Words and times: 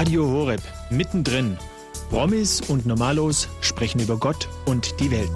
Radio 0.00 0.28
Horeb, 0.28 0.62
mittendrin. 0.90 1.58
Promis 2.08 2.60
und 2.60 2.86
Normalos 2.86 3.48
sprechen 3.60 4.00
über 4.00 4.16
Gott 4.16 4.48
und 4.64 5.00
die 5.00 5.10
Welt. 5.10 5.28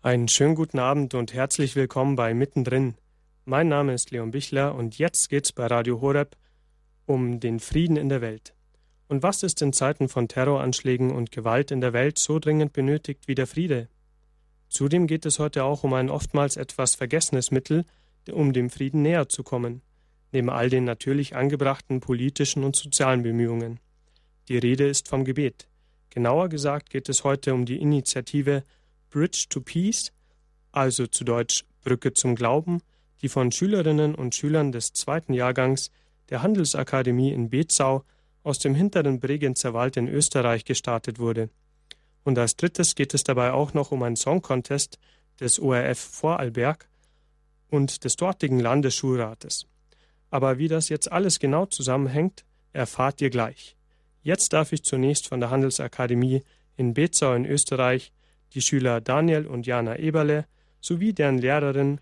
Einen 0.00 0.28
schönen 0.28 0.54
guten 0.54 0.78
Abend 0.78 1.12
und 1.12 1.34
herzlich 1.34 1.76
willkommen 1.76 2.16
bei 2.16 2.32
Mittendrin. 2.32 2.94
Mein 3.44 3.68
Name 3.68 3.92
ist 3.92 4.10
Leon 4.10 4.30
Bichler 4.30 4.74
und 4.74 4.96
jetzt 4.96 5.28
geht's 5.28 5.52
bei 5.52 5.66
Radio 5.66 6.00
Horeb 6.00 6.34
um 7.04 7.40
den 7.40 7.60
Frieden 7.60 7.98
in 7.98 8.08
der 8.08 8.22
Welt. 8.22 8.54
Und 9.08 9.22
was 9.22 9.42
ist 9.42 9.60
in 9.60 9.74
Zeiten 9.74 10.08
von 10.08 10.28
Terroranschlägen 10.28 11.10
und 11.10 11.30
Gewalt 11.30 11.70
in 11.70 11.82
der 11.82 11.92
Welt 11.92 12.18
so 12.18 12.38
dringend 12.38 12.72
benötigt 12.72 13.28
wie 13.28 13.34
der 13.34 13.46
Friede? 13.46 13.88
Zudem 14.74 15.06
geht 15.06 15.24
es 15.24 15.38
heute 15.38 15.62
auch 15.62 15.84
um 15.84 15.94
ein 15.94 16.10
oftmals 16.10 16.56
etwas 16.56 16.96
vergessenes 16.96 17.52
Mittel, 17.52 17.84
um 18.32 18.52
dem 18.52 18.70
Frieden 18.70 19.02
näher 19.02 19.28
zu 19.28 19.44
kommen, 19.44 19.82
neben 20.32 20.50
all 20.50 20.68
den 20.68 20.82
natürlich 20.82 21.36
angebrachten 21.36 22.00
politischen 22.00 22.64
und 22.64 22.74
sozialen 22.74 23.22
Bemühungen. 23.22 23.78
Die 24.48 24.58
Rede 24.58 24.88
ist 24.88 25.06
vom 25.06 25.24
Gebet. 25.24 25.68
Genauer 26.10 26.48
gesagt 26.48 26.90
geht 26.90 27.08
es 27.08 27.22
heute 27.22 27.54
um 27.54 27.66
die 27.66 27.80
Initiative 27.80 28.64
Bridge 29.10 29.44
to 29.48 29.60
Peace, 29.60 30.10
also 30.72 31.06
zu 31.06 31.22
Deutsch 31.22 31.64
Brücke 31.84 32.12
zum 32.12 32.34
Glauben, 32.34 32.82
die 33.22 33.28
von 33.28 33.52
Schülerinnen 33.52 34.16
und 34.16 34.34
Schülern 34.34 34.72
des 34.72 34.92
zweiten 34.92 35.34
Jahrgangs 35.34 35.92
der 36.30 36.42
Handelsakademie 36.42 37.30
in 37.30 37.48
Bezau 37.48 38.02
aus 38.42 38.58
dem 38.58 38.74
hinteren 38.74 39.20
Bregenzer 39.20 39.72
Wald 39.72 39.96
in 39.96 40.08
Österreich 40.08 40.64
gestartet 40.64 41.20
wurde. 41.20 41.48
Und 42.24 42.38
als 42.38 42.56
drittes 42.56 42.94
geht 42.94 43.14
es 43.14 43.22
dabei 43.22 43.52
auch 43.52 43.74
noch 43.74 43.92
um 43.92 44.02
einen 44.02 44.16
Song 44.16 44.42
Contest 44.42 44.98
des 45.40 45.60
ORF 45.60 45.98
Vorarlberg 45.98 46.88
und 47.68 48.04
des 48.04 48.16
dortigen 48.16 48.60
Landesschulrates. 48.60 49.66
Aber 50.30 50.58
wie 50.58 50.68
das 50.68 50.88
jetzt 50.88 51.12
alles 51.12 51.38
genau 51.38 51.66
zusammenhängt, 51.66 52.44
erfahrt 52.72 53.20
ihr 53.20 53.30
gleich. 53.30 53.76
Jetzt 54.22 54.52
darf 54.52 54.72
ich 54.72 54.82
zunächst 54.82 55.28
von 55.28 55.40
der 55.40 55.50
Handelsakademie 55.50 56.42
in 56.76 56.94
Bezau 56.94 57.34
in 57.34 57.44
Österreich 57.44 58.12
die 58.54 58.62
Schüler 58.62 59.00
Daniel 59.00 59.46
und 59.46 59.66
Jana 59.66 59.98
Eberle 59.98 60.46
sowie 60.80 61.12
deren 61.12 61.38
Lehrerin 61.38 62.00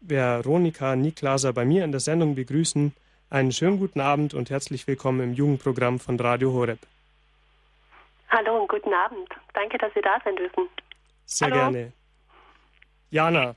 Veronika 0.00 0.94
Niklaser 0.94 1.52
bei 1.52 1.64
mir 1.64 1.84
in 1.84 1.90
der 1.90 2.00
Sendung 2.00 2.34
begrüßen. 2.34 2.92
Einen 3.30 3.52
schönen 3.52 3.78
guten 3.78 4.00
Abend 4.00 4.34
und 4.34 4.50
herzlich 4.50 4.86
willkommen 4.86 5.20
im 5.20 5.34
Jugendprogramm 5.34 5.98
von 5.98 6.18
Radio 6.20 6.52
Horeb. 6.52 6.78
Hallo 8.30 8.60
und 8.60 8.68
guten 8.68 8.92
Abend. 8.92 9.28
Danke, 9.54 9.78
dass 9.78 9.92
Sie 9.94 10.02
da 10.02 10.18
sein 10.22 10.36
dürfen. 10.36 10.68
Sehr 11.24 11.50
Hallo. 11.50 11.56
gerne. 11.56 11.92
Jana, 13.10 13.54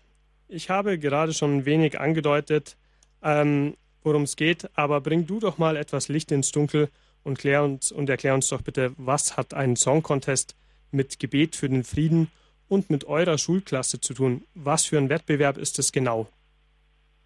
ich 0.47 0.69
habe 0.69 0.97
gerade 0.97 1.33
schon 1.33 1.57
ein 1.57 1.65
wenig 1.65 1.99
angedeutet, 1.99 2.77
ähm, 3.21 3.75
worum 4.03 4.23
es 4.23 4.37
geht, 4.37 4.69
aber 4.75 5.01
bring 5.01 5.27
du 5.27 5.39
doch 5.39 5.57
mal 5.57 5.75
etwas 5.75 6.07
Licht 6.07 6.31
ins 6.31 6.51
Dunkel 6.51 6.89
und, 7.23 7.37
klär 7.37 7.63
uns, 7.63 7.91
und 7.91 8.09
erklär 8.09 8.33
uns 8.33 8.47
doch 8.47 8.61
bitte, 8.61 8.93
was 8.97 9.35
hat 9.35 9.53
ein 9.53 9.75
Song 9.75 10.03
Contest 10.03 10.55
mit 10.91 11.19
Gebet 11.19 11.55
für 11.55 11.67
den 11.67 11.83
Frieden 11.83 12.31
und 12.69 12.89
mit 12.89 13.05
eurer 13.05 13.37
Schulklasse 13.37 13.99
zu 13.99 14.13
tun? 14.13 14.45
Was 14.55 14.85
für 14.85 14.97
ein 14.97 15.09
Wettbewerb 15.09 15.57
ist 15.57 15.79
es 15.79 15.91
genau? 15.91 16.27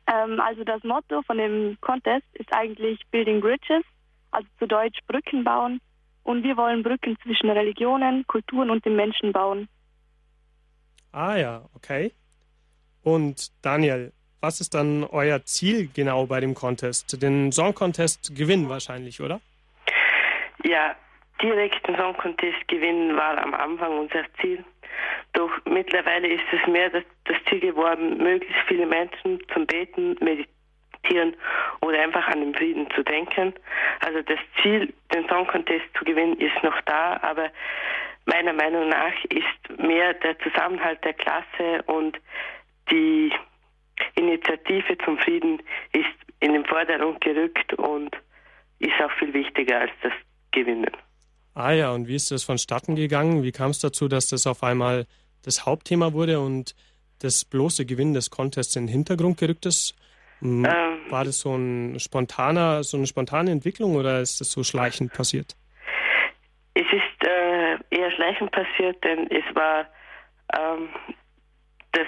Ähm, 0.07 0.39
also 0.39 0.63
das 0.63 0.83
Motto 0.83 1.21
von 1.23 1.37
dem 1.37 1.77
Contest 1.81 2.25
ist 2.33 2.51
eigentlich 2.51 2.99
Building 3.11 3.39
Bridges, 3.39 3.83
also 4.31 4.47
zu 4.57 4.67
Deutsch 4.67 4.99
Brücken 5.07 5.43
bauen 5.43 5.79
und 6.25 6.43
wir 6.43 6.57
wollen 6.57 6.83
Brücken 6.83 7.15
zwischen 7.23 7.49
Religionen, 7.49 8.25
Kulturen 8.27 8.69
und 8.69 8.83
den 8.83 8.95
Menschen 8.95 9.31
bauen. 9.31 9.69
Ah 11.11 11.37
ja, 11.37 11.61
okay. 11.75 12.11
Und 13.03 13.51
Daniel, 13.63 14.11
was 14.41 14.59
ist 14.59 14.73
dann 14.73 15.03
euer 15.03 15.45
Ziel 15.45 15.89
genau 15.93 16.25
bei 16.25 16.39
dem 16.39 16.55
Contest? 16.55 17.21
Den 17.21 17.51
Song 17.51 17.73
Contest 17.73 18.35
gewinnen 18.35 18.67
wahrscheinlich, 18.67 19.21
oder? 19.21 19.39
Ja, 20.63 20.95
direkt 21.41 21.87
den 21.87 21.95
Song 21.95 22.17
Contest 22.17 22.67
gewinnen 22.67 23.15
war 23.15 23.37
am 23.37 23.53
Anfang 23.53 23.99
unser 23.99 24.23
Ziel. 24.41 24.65
Doch 25.33 25.51
mittlerweile 25.65 26.27
ist 26.27 26.43
es 26.51 26.67
mehr 26.67 26.89
das, 26.89 27.03
das 27.25 27.37
Ziel 27.47 27.59
geworden, 27.59 28.17
möglichst 28.17 28.61
viele 28.67 28.87
Menschen 28.87 29.39
zum 29.53 29.67
Beten, 29.67 30.15
Meditieren, 30.21 30.54
reflektieren 31.05 31.35
oder 31.81 32.01
einfach 32.01 32.27
an 32.27 32.41
den 32.41 32.55
Frieden 32.55 32.87
zu 32.95 33.03
denken. 33.03 33.53
Also 34.01 34.21
das 34.21 34.39
Ziel, 34.61 34.93
den 35.13 35.27
Song 35.27 35.47
Contest 35.47 35.85
zu 35.97 36.05
gewinnen, 36.05 36.37
ist 36.39 36.63
noch 36.63 36.79
da, 36.85 37.19
aber 37.21 37.49
meiner 38.25 38.53
Meinung 38.53 38.89
nach 38.89 39.13
ist 39.29 39.79
mehr 39.79 40.13
der 40.13 40.37
Zusammenhalt 40.39 41.03
der 41.03 41.13
Klasse 41.13 41.83
und 41.85 42.17
die 42.91 43.31
Initiative 44.15 44.97
zum 45.03 45.17
Frieden 45.19 45.61
ist 45.93 46.05
in 46.39 46.53
den 46.53 46.65
Vordergrund 46.65 47.21
gerückt 47.21 47.73
und 47.73 48.15
ist 48.79 48.93
auch 49.03 49.11
viel 49.19 49.33
wichtiger 49.33 49.81
als 49.81 49.91
das 50.01 50.11
Gewinnen. 50.51 50.91
Ah 51.53 51.71
ja, 51.71 51.91
und 51.91 52.07
wie 52.07 52.15
ist 52.15 52.31
das 52.31 52.43
vonstatten 52.43 52.95
gegangen? 52.95 53.43
Wie 53.43 53.53
kam 53.53 53.71
es 53.71 53.79
dazu, 53.79 54.07
dass 54.07 54.27
das 54.27 54.45
auf 54.45 54.63
einmal 54.63 55.05
das 55.43 55.65
Hauptthema 55.65 56.11
wurde 56.11 56.39
und 56.39 56.75
das 57.19 57.45
bloße 57.45 57.85
Gewinnen 57.85 58.13
des 58.13 58.29
Contests 58.29 58.75
in 58.75 58.87
den 58.87 58.91
Hintergrund 58.91 59.37
gerückt 59.37 59.65
ist? 59.65 59.95
Mhm. 60.45 60.65
Ähm, 60.65 60.99
War 61.09 61.23
das 61.23 61.39
so 61.39 61.55
ein 61.55 61.99
spontaner, 61.99 62.83
so 62.83 62.97
eine 62.97 63.07
spontane 63.07 63.51
Entwicklung 63.51 63.95
oder 63.95 64.21
ist 64.21 64.39
das 64.39 64.51
so 64.51 64.63
schleichend 64.63 65.11
passiert? 65.13 65.55
Es 66.75 66.85
ist 66.91 67.27
äh, 67.27 67.77
eher 67.89 68.11
schleichend 68.11 68.51
passiert, 68.51 69.03
denn 69.03 69.29
es 69.31 69.43
war 69.55 69.87
ähm, 70.53 70.89
das 71.93 72.07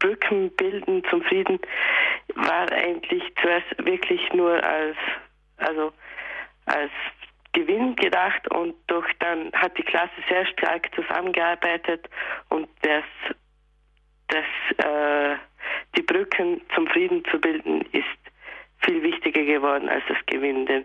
Brückenbilden 0.00 1.04
zum 1.10 1.22
Frieden 1.22 1.60
war 2.34 2.70
eigentlich 2.72 3.22
zuerst 3.40 3.66
wirklich 3.84 4.20
nur 4.32 4.62
als 4.62 4.96
also 5.58 5.92
als 6.66 6.92
Gewinn 7.52 7.96
gedacht 7.96 8.48
und 8.52 8.74
doch 8.86 9.04
dann 9.20 9.52
hat 9.52 9.76
die 9.78 9.82
Klasse 9.82 10.12
sehr 10.28 10.46
stark 10.46 10.88
zusammengearbeitet 10.94 12.08
und 12.48 12.68
das 12.82 13.04
das 14.28 14.84
äh, 14.84 15.36
die 15.96 16.02
Brücken 16.02 16.60
zum 16.74 16.86
Frieden 16.88 17.24
zu 17.30 17.38
bilden, 17.38 17.82
ist 17.92 18.04
viel 18.80 19.02
wichtiger 19.02 19.44
geworden 19.44 19.88
als 19.88 20.04
das 20.08 20.18
Gewinnen. 20.26 20.66
Denn 20.66 20.84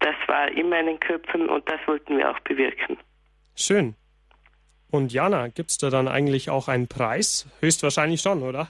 das 0.00 0.16
war 0.26 0.50
immer 0.50 0.80
in 0.80 0.86
den 0.86 1.00
Köpfen 1.00 1.48
und 1.48 1.68
das 1.68 1.80
wollten 1.86 2.18
wir 2.18 2.30
auch 2.30 2.40
bewirken. 2.40 2.98
Schön. 3.54 3.94
Und 4.90 5.12
Jana, 5.12 5.48
gibt 5.48 5.70
es 5.70 5.78
da 5.78 5.90
dann 5.90 6.08
eigentlich 6.08 6.50
auch 6.50 6.68
einen 6.68 6.88
Preis? 6.88 7.48
Höchstwahrscheinlich 7.60 8.20
schon, 8.20 8.42
oder? 8.42 8.68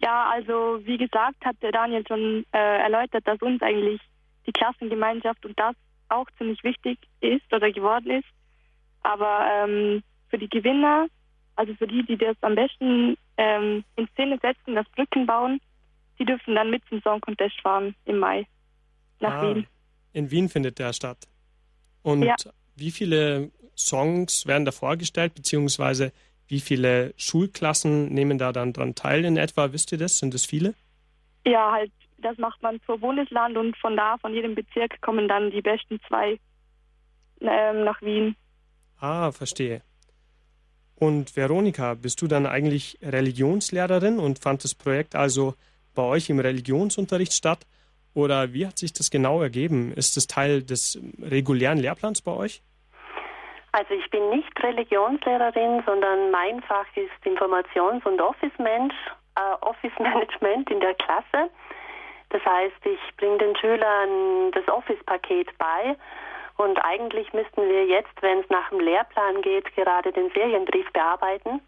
Ja, 0.00 0.30
also 0.30 0.80
wie 0.84 0.96
gesagt, 0.96 1.44
hat 1.44 1.56
der 1.60 1.72
Daniel 1.72 2.04
schon 2.06 2.46
äh, 2.52 2.78
erläutert, 2.78 3.26
dass 3.26 3.40
uns 3.42 3.60
eigentlich 3.62 4.00
die 4.46 4.52
Klassengemeinschaft 4.52 5.44
und 5.44 5.58
das 5.58 5.74
auch 6.08 6.26
ziemlich 6.38 6.62
wichtig 6.64 6.98
ist 7.20 7.52
oder 7.52 7.70
geworden 7.70 8.10
ist. 8.10 8.28
Aber 9.02 9.46
ähm, 9.50 10.02
für 10.30 10.38
die 10.38 10.48
Gewinner, 10.48 11.06
also 11.58 11.74
für 11.74 11.88
die, 11.88 12.04
die 12.04 12.16
das 12.16 12.36
am 12.42 12.54
besten 12.54 13.16
ähm, 13.36 13.84
in 13.96 14.08
Szene 14.12 14.38
setzen, 14.40 14.76
das 14.76 14.88
Brücken 14.90 15.26
bauen. 15.26 15.60
Die 16.18 16.24
dürfen 16.24 16.54
dann 16.54 16.70
mit 16.70 16.82
zum 16.88 17.02
Song 17.02 17.20
Contest 17.20 17.60
fahren 17.60 17.94
im 18.04 18.18
Mai 18.18 18.46
nach 19.20 19.34
ah, 19.34 19.42
Wien. 19.42 19.66
In 20.12 20.30
Wien 20.30 20.48
findet 20.48 20.78
der 20.78 20.92
statt. 20.92 21.18
Und 22.02 22.22
ja. 22.22 22.36
wie 22.76 22.92
viele 22.92 23.50
Songs 23.76 24.46
werden 24.46 24.64
da 24.64 24.70
vorgestellt, 24.70 25.34
beziehungsweise 25.34 26.12
wie 26.46 26.60
viele 26.60 27.12
Schulklassen 27.16 28.06
nehmen 28.14 28.38
da 28.38 28.52
dann 28.52 28.72
dran 28.72 28.94
teil 28.94 29.24
in 29.24 29.36
etwa? 29.36 29.72
Wisst 29.72 29.90
ihr 29.90 29.98
das? 29.98 30.18
Sind 30.18 30.34
es 30.34 30.46
viele? 30.46 30.74
Ja, 31.44 31.72
halt, 31.72 31.92
das 32.18 32.38
macht 32.38 32.62
man 32.62 32.78
pro 32.80 32.96
Bundesland 32.96 33.56
und 33.56 33.76
von 33.78 33.96
da, 33.96 34.16
von 34.18 34.32
jedem 34.32 34.54
Bezirk, 34.54 35.00
kommen 35.00 35.26
dann 35.26 35.50
die 35.50 35.62
besten 35.62 36.00
zwei 36.06 36.38
ähm, 37.40 37.84
nach 37.84 38.00
Wien. 38.00 38.36
Ah, 39.00 39.32
verstehe. 39.32 39.82
Und 40.98 41.36
Veronika, 41.36 41.94
bist 41.94 42.20
du 42.22 42.26
dann 42.26 42.46
eigentlich 42.46 42.98
Religionslehrerin 43.02 44.18
und 44.18 44.40
fand 44.40 44.64
das 44.64 44.74
Projekt 44.74 45.14
also 45.14 45.54
bei 45.94 46.02
euch 46.02 46.28
im 46.28 46.40
Religionsunterricht 46.40 47.32
statt? 47.32 47.60
Oder 48.14 48.52
wie 48.52 48.66
hat 48.66 48.78
sich 48.78 48.92
das 48.92 49.10
genau 49.10 49.40
ergeben? 49.40 49.92
Ist 49.92 50.16
es 50.16 50.26
Teil 50.26 50.62
des 50.62 51.00
regulären 51.22 51.78
Lehrplans 51.78 52.20
bei 52.20 52.32
euch? 52.32 52.62
Also 53.70 53.94
ich 53.94 54.10
bin 54.10 54.28
nicht 54.30 54.50
Religionslehrerin, 54.60 55.82
sondern 55.86 56.32
mein 56.32 56.62
Fach 56.62 56.86
ist 56.96 57.24
Informations- 57.24 58.04
und 58.04 58.20
Office-Mensch, 58.20 58.94
äh, 59.36 59.64
Office-Management 59.64 60.68
in 60.70 60.80
der 60.80 60.94
Klasse. 60.94 61.50
Das 62.30 62.44
heißt, 62.44 62.84
ich 62.84 63.16
bringe 63.16 63.38
den 63.38 63.56
Schülern 63.56 64.50
das 64.52 64.66
Office-Paket 64.66 65.56
bei 65.58 65.96
und 66.58 66.78
eigentlich 66.84 67.32
müssten 67.32 67.62
wir 67.62 67.86
jetzt, 67.86 68.20
wenn 68.20 68.40
es 68.40 68.50
nach 68.50 68.68
dem 68.68 68.80
Lehrplan 68.80 69.42
geht, 69.42 69.74
gerade 69.76 70.12
den 70.12 70.30
Ferienbrief 70.30 70.92
bearbeiten. 70.92 71.60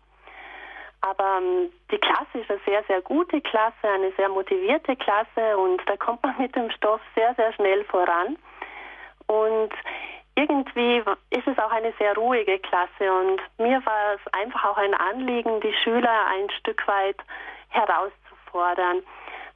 Aber 1.00 1.38
ähm, 1.38 1.72
die 1.90 1.98
Klasse 1.98 2.38
ist 2.40 2.50
eine 2.50 2.60
sehr, 2.66 2.82
sehr 2.84 3.00
gute 3.00 3.40
Klasse, 3.40 3.88
eine 3.88 4.12
sehr 4.12 4.28
motivierte 4.28 4.96
Klasse 4.96 5.56
und 5.56 5.80
da 5.86 5.96
kommt 5.96 6.22
man 6.22 6.36
mit 6.38 6.54
dem 6.54 6.70
Stoff 6.72 7.00
sehr, 7.14 7.34
sehr 7.36 7.52
schnell 7.54 7.84
voran. 7.84 8.36
Und 9.26 9.70
irgendwie 10.34 11.02
ist 11.30 11.46
es 11.46 11.58
auch 11.58 11.70
eine 11.70 11.92
sehr 11.98 12.14
ruhige 12.16 12.58
Klasse 12.58 13.12
und 13.12 13.40
mir 13.58 13.84
war 13.86 14.14
es 14.14 14.32
einfach 14.32 14.64
auch 14.64 14.76
ein 14.76 14.94
Anliegen, 14.94 15.60
die 15.60 15.74
Schüler 15.84 16.26
ein 16.26 16.50
Stück 16.58 16.86
weit 16.88 17.16
herauszufordern, 17.68 19.02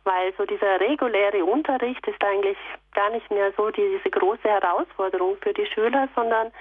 weil 0.04 0.32
so 0.36 0.44
dieser 0.44 0.80
reguläre 0.80 1.44
Unterricht 1.44 2.06
ist 2.06 2.22
eigentlich 2.22 2.58
gar 2.94 3.10
nicht 3.10 3.30
mehr 3.30 3.52
so 3.56 3.70
diese 3.70 4.10
große 4.10 4.48
Herausforderung 4.48 5.36
für 5.42 5.52
die 5.52 5.66
Schüler, 5.66 6.08
sondern 6.14 6.52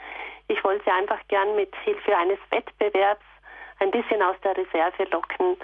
ich 0.48 0.64
wollte 0.64 0.84
sie 0.86 0.92
einfach 0.92 1.20
gern 1.28 1.56
mit 1.56 1.74
Hilfe 1.84 2.18
eines 2.18 2.40
Wettbewerbs 2.50 3.24
ein 3.80 3.92
bisschen 3.92 4.22
aus 4.22 4.36
der 4.44 4.56
Reserve 4.58 5.04
locken. 5.12 5.58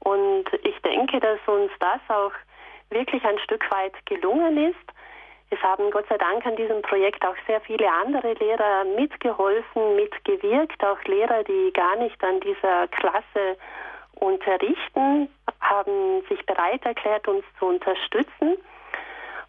Und 0.00 0.44
ich 0.62 0.78
denke, 0.82 1.20
dass 1.20 1.38
uns 1.46 1.70
das 1.78 2.00
auch 2.08 2.32
wirklich 2.90 3.24
ein 3.24 3.38
Stück 3.38 3.70
weit 3.70 3.94
gelungen 4.06 4.70
ist. 4.70 4.92
Es 5.50 5.62
haben 5.62 5.90
Gott 5.90 6.06
sei 6.08 6.18
Dank 6.18 6.44
an 6.46 6.56
diesem 6.56 6.82
Projekt 6.82 7.24
auch 7.26 7.36
sehr 7.46 7.60
viele 7.60 7.90
andere 7.90 8.32
Lehrer 8.34 8.84
mitgeholfen, 8.96 9.96
mitgewirkt, 9.96 10.82
auch 10.84 11.02
Lehrer, 11.04 11.44
die 11.44 11.72
gar 11.74 11.96
nicht 11.96 12.22
an 12.24 12.40
dieser 12.40 12.88
Klasse 12.88 13.58
unterrichten, 14.22 15.28
haben 15.60 16.22
sich 16.28 16.44
bereit 16.46 16.84
erklärt, 16.84 17.26
uns 17.28 17.44
zu 17.58 17.66
unterstützen. 17.66 18.56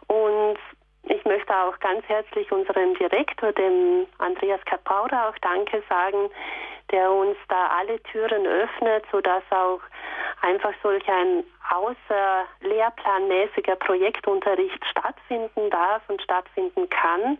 Und 0.07 0.57
ich 1.03 1.23
möchte 1.25 1.55
auch 1.55 1.77
ganz 1.79 2.03
herzlich 2.07 2.51
unserem 2.51 2.95
Direktor, 2.95 3.51
dem 3.51 4.07
Andreas 4.17 4.65
Kapaura, 4.65 5.29
auch 5.29 5.37
Danke 5.41 5.83
sagen, 5.87 6.31
der 6.91 7.11
uns 7.11 7.37
da 7.49 7.67
alle 7.67 8.01
Türen 8.03 8.45
öffnet, 8.45 9.03
sodass 9.11 9.43
auch 9.51 9.81
einfach 10.41 10.73
solch 10.81 11.07
ein 11.07 11.43
außerlehrplanmäßiger 11.69 13.75
Projektunterricht 13.77 14.83
stattfinden 14.85 15.69
darf 15.69 16.01
und 16.07 16.21
stattfinden 16.21 16.89
kann. 16.89 17.37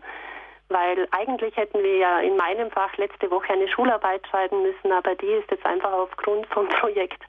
Weil 0.68 1.06
eigentlich 1.10 1.56
hätten 1.56 1.82
wir 1.82 1.96
ja 1.98 2.20
in 2.20 2.36
meinem 2.36 2.70
Fach 2.70 2.96
letzte 2.96 3.30
Woche 3.30 3.52
eine 3.52 3.68
Schularbeit 3.68 4.26
schreiben 4.28 4.62
müssen, 4.62 4.92
aber 4.92 5.14
die 5.14 5.26
ist 5.26 5.50
jetzt 5.50 5.66
einfach 5.66 5.92
aufgrund 5.92 6.46
vom 6.48 6.68
Projekt 6.80 7.22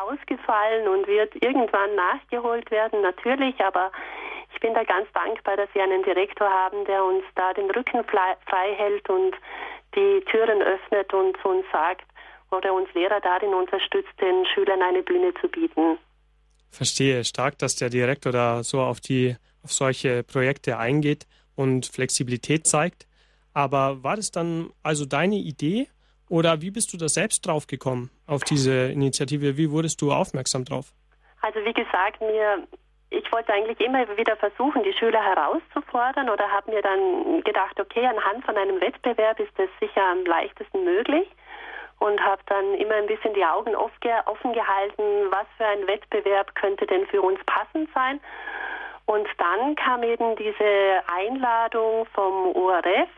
ausgefallen 0.00 0.88
und 0.88 1.06
wird 1.06 1.34
irgendwann 1.42 1.94
nachgeholt 1.94 2.70
werden, 2.70 3.00
natürlich, 3.00 3.58
aber 3.64 3.90
ich 4.54 4.60
bin 4.60 4.74
da 4.74 4.84
ganz 4.84 5.08
dankbar, 5.12 5.56
dass 5.56 5.68
wir 5.72 5.82
einen 5.82 6.02
Direktor 6.02 6.48
haben, 6.48 6.84
der 6.84 7.04
uns 7.04 7.24
da 7.34 7.52
den 7.54 7.70
Rücken 7.70 8.04
frei 8.04 8.74
hält 8.76 9.08
und 9.08 9.34
die 9.94 10.24
Türen 10.30 10.62
öffnet 10.62 11.12
und 11.12 11.42
uns 11.44 11.64
sagt 11.72 12.04
oder 12.50 12.72
uns 12.72 12.92
Lehrer 12.94 13.20
darin 13.20 13.54
unterstützt, 13.54 14.12
den 14.20 14.46
Schülern 14.46 14.82
eine 14.82 15.02
Bühne 15.02 15.32
zu 15.40 15.48
bieten. 15.48 15.98
Verstehe 16.70 17.24
stark, 17.24 17.58
dass 17.58 17.76
der 17.76 17.90
Direktor 17.90 18.32
da 18.32 18.62
so 18.62 18.80
auf 18.80 19.00
die 19.00 19.36
auf 19.62 19.72
solche 19.72 20.22
Projekte 20.22 20.78
eingeht 20.78 21.26
und 21.56 21.86
Flexibilität 21.86 22.66
zeigt. 22.66 23.06
Aber 23.52 24.02
war 24.02 24.16
das 24.16 24.30
dann 24.30 24.70
also 24.82 25.06
deine 25.06 25.36
Idee 25.36 25.88
oder 26.28 26.60
wie 26.62 26.70
bist 26.70 26.92
du 26.92 26.96
da 26.96 27.08
selbst 27.08 27.46
drauf 27.46 27.66
gekommen 27.66 28.10
auf 28.26 28.42
diese 28.42 28.90
Initiative? 28.90 29.56
Wie 29.56 29.70
wurdest 29.70 30.02
du 30.02 30.12
aufmerksam 30.12 30.64
drauf? 30.64 30.92
Also 31.40 31.60
wie 31.64 31.74
gesagt, 31.74 32.20
mir 32.20 32.66
ich 33.14 33.32
wollte 33.32 33.52
eigentlich 33.52 33.80
immer 33.80 34.04
wieder 34.16 34.36
versuchen, 34.36 34.82
die 34.82 34.92
Schüler 34.92 35.22
herauszufordern 35.22 36.28
oder 36.28 36.50
habe 36.50 36.72
mir 36.72 36.82
dann 36.82 37.42
gedacht, 37.44 37.78
okay, 37.78 38.04
anhand 38.04 38.44
von 38.44 38.56
einem 38.56 38.80
Wettbewerb 38.80 39.38
ist 39.38 39.52
das 39.56 39.68
sicher 39.80 40.02
am 40.02 40.24
leichtesten 40.24 40.84
möglich 40.84 41.28
und 42.00 42.20
habe 42.20 42.42
dann 42.46 42.74
immer 42.74 42.94
ein 42.94 43.06
bisschen 43.06 43.34
die 43.34 43.44
Augen 43.44 43.76
offen 43.76 44.52
gehalten, 44.52 45.02
was 45.30 45.46
für 45.56 45.66
ein 45.66 45.86
Wettbewerb 45.86 46.54
könnte 46.54 46.86
denn 46.86 47.06
für 47.06 47.22
uns 47.22 47.38
passend 47.46 47.88
sein. 47.94 48.20
Und 49.06 49.28
dann 49.38 49.74
kam 49.76 50.02
eben 50.02 50.36
diese 50.36 51.02
Einladung 51.06 52.06
vom 52.14 52.54
ORF, 52.56 53.08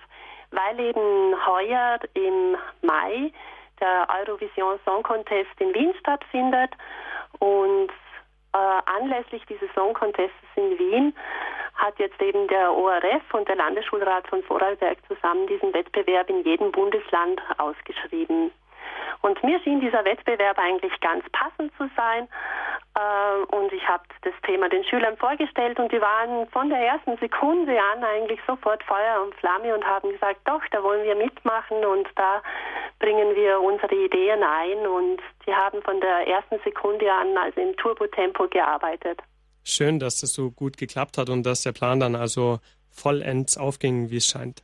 weil 0.51 0.81
eben 0.81 1.35
heuer 1.47 1.99
im 2.15 2.57
Mai 2.83 3.33
der 3.81 4.07
Eurovision 4.21 4.79
Song 4.85 5.03
Contest 5.03 5.51
in 5.59 5.73
Wien 5.75 5.95
stattfindet 6.01 6.73
und 7.39 7.91
äh, 8.57 8.81
anlässlich 8.87 9.45
dieses 9.47 9.73
Song 9.75 9.93
Contests 9.93 10.35
in 10.55 10.79
Wien 10.79 11.15
hat 11.75 11.99
jetzt 11.99 12.21
eben 12.23 12.49
der 12.49 12.73
ORF 12.73 13.35
und 13.35 13.47
der 13.49 13.57
Landesschulrat 13.57 14.27
von 14.29 14.43
Vorarlberg 14.45 14.99
zusammen 15.07 15.47
diesen 15.47 15.75
Wettbewerb 15.75 16.31
in 16.31 16.43
jedem 16.43 16.73
Bundesland 16.73 17.41
ausgeschrieben. 17.59 18.51
Und 19.23 19.43
mir 19.43 19.61
schien 19.61 19.81
dieser 19.81 20.05
Wettbewerb 20.05 20.59
eigentlich 20.59 20.93
ganz 21.01 21.25
passend 21.33 21.73
zu 21.77 21.89
sein. 21.97 22.29
Äh, 22.95 23.57
und 23.57 23.73
ich 23.73 23.87
habe 23.89 24.05
das 24.23 24.35
Thema 24.45 24.69
den 24.69 24.85
Schülern 24.85 25.17
vorgestellt 25.17 25.79
und 25.79 25.93
die 25.93 26.01
waren 26.01 26.49
von 26.49 26.69
der 26.71 26.79
ersten 26.79 27.17
Sekunde 27.19 27.77
an 27.93 28.05
eigentlich 28.05 28.41
sofort 28.47 28.83
Feuer 28.85 29.23
und 29.23 29.35
Flamme 29.35 29.75
und 29.75 29.85
haben 29.85 30.11
gesagt, 30.11 30.41
doch, 30.45 30.63
da 30.71 30.83
wollen 30.83 31.05
wir 31.05 31.17
mitmachen 31.17 31.85
und 31.85 32.09
da 32.17 32.43
bringen 32.99 33.35
wir 33.35 33.61
unsere 33.61 33.95
Ideen 33.95 34.43
ein. 34.43 34.87
Und 34.87 35.21
die 35.47 35.55
haben 35.55 35.83
von 35.83 36.01
der 36.01 36.27
ersten 36.27 36.59
Sekunde 36.65 37.13
an 37.13 37.37
also 37.37 37.61
im 37.61 37.77
Turbotempo 37.77 38.49
gearbeitet. 38.49 39.21
Schön, 39.65 39.99
dass 39.99 40.21
das 40.21 40.33
so 40.33 40.51
gut 40.51 40.77
geklappt 40.77 41.19
hat 41.19 41.29
und 41.29 41.45
dass 41.45 41.63
der 41.63 41.73
Plan 41.73 41.99
dann 41.99 42.15
also 42.15 42.61
vollends 42.91 43.59
aufging, 43.59 44.11
wie 44.11 44.19
es 44.19 44.27
scheint. 44.27 44.63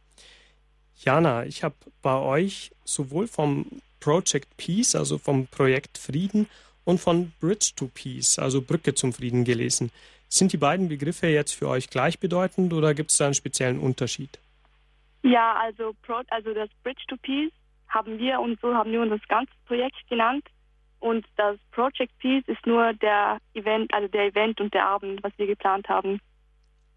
Jana, 0.94 1.44
ich 1.44 1.64
habe 1.64 1.74
bei 2.00 2.16
euch 2.16 2.70
sowohl 2.84 3.26
vom 3.26 3.66
Project 4.02 4.56
Peace, 4.56 4.94
also 4.96 5.18
vom 5.18 5.46
Projekt 5.46 5.96
Frieden, 5.96 6.48
und 6.84 6.98
von 6.98 7.32
Bridge 7.40 7.72
to 7.76 7.88
Peace, 7.94 8.38
also 8.38 8.60
Brücke 8.60 8.94
zum 8.94 9.12
Frieden 9.12 9.44
gelesen. 9.44 9.92
Sind 10.28 10.52
die 10.52 10.56
beiden 10.56 10.88
Begriffe 10.88 11.28
jetzt 11.28 11.52
für 11.52 11.68
euch 11.68 11.88
gleichbedeutend 11.90 12.72
oder 12.72 12.94
gibt 12.94 13.10
es 13.10 13.18
da 13.18 13.26
einen 13.26 13.34
speziellen 13.34 13.78
Unterschied? 13.78 14.40
Ja, 15.22 15.54
also, 15.54 15.94
also 16.30 16.54
das 16.54 16.68
Bridge 16.82 17.02
to 17.06 17.16
Peace 17.18 17.52
haben 17.88 18.18
wir 18.18 18.40
und 18.40 18.60
so 18.60 18.74
haben 18.74 18.90
wir 18.90 19.00
unser 19.00 19.18
ganzes 19.28 19.54
Projekt 19.66 19.96
genannt. 20.08 20.44
Und 20.98 21.26
das 21.36 21.58
Project 21.70 22.16
Peace 22.18 22.44
ist 22.46 22.66
nur 22.66 22.92
der 22.94 23.38
Event, 23.54 23.92
also 23.92 24.08
der 24.08 24.26
Event 24.26 24.60
und 24.60 24.72
der 24.72 24.86
Abend, 24.86 25.22
was 25.22 25.32
wir 25.36 25.46
geplant 25.46 25.88
haben. 25.88 26.20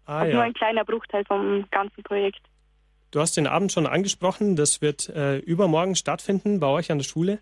Ah, 0.06 0.18
also 0.18 0.30
ja. 0.30 0.34
nur 0.36 0.44
ein 0.44 0.54
kleiner 0.54 0.84
Bruchteil 0.84 1.24
vom 1.24 1.66
ganzen 1.70 2.02
Projekt. 2.02 2.40
Du 3.10 3.20
hast 3.20 3.36
den 3.36 3.46
Abend 3.46 3.72
schon 3.72 3.86
angesprochen, 3.86 4.56
das 4.56 4.82
wird 4.82 5.08
äh, 5.08 5.38
übermorgen 5.38 5.94
stattfinden 5.94 6.60
bei 6.60 6.66
euch 6.66 6.90
an 6.90 6.98
der 6.98 7.04
Schule, 7.04 7.38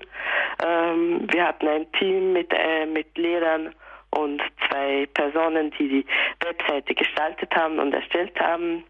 Ähm, 0.64 1.28
wir 1.32 1.48
hatten 1.48 1.68
ein 1.68 1.92
Team 1.94 2.34
mit, 2.34 2.54
äh, 2.54 2.86
mit 2.86 3.18
Lehrern 3.18 3.74
und 4.12 4.44
zwei 4.70 5.08
Personen, 5.16 5.72
die 5.72 5.90
die 5.90 6.06
Webseite 6.46 6.94
gestaltet 6.94 7.54
haben 7.56 7.80
und 7.80 7.92
erstellt 7.92 8.40
haben. 8.40 8.84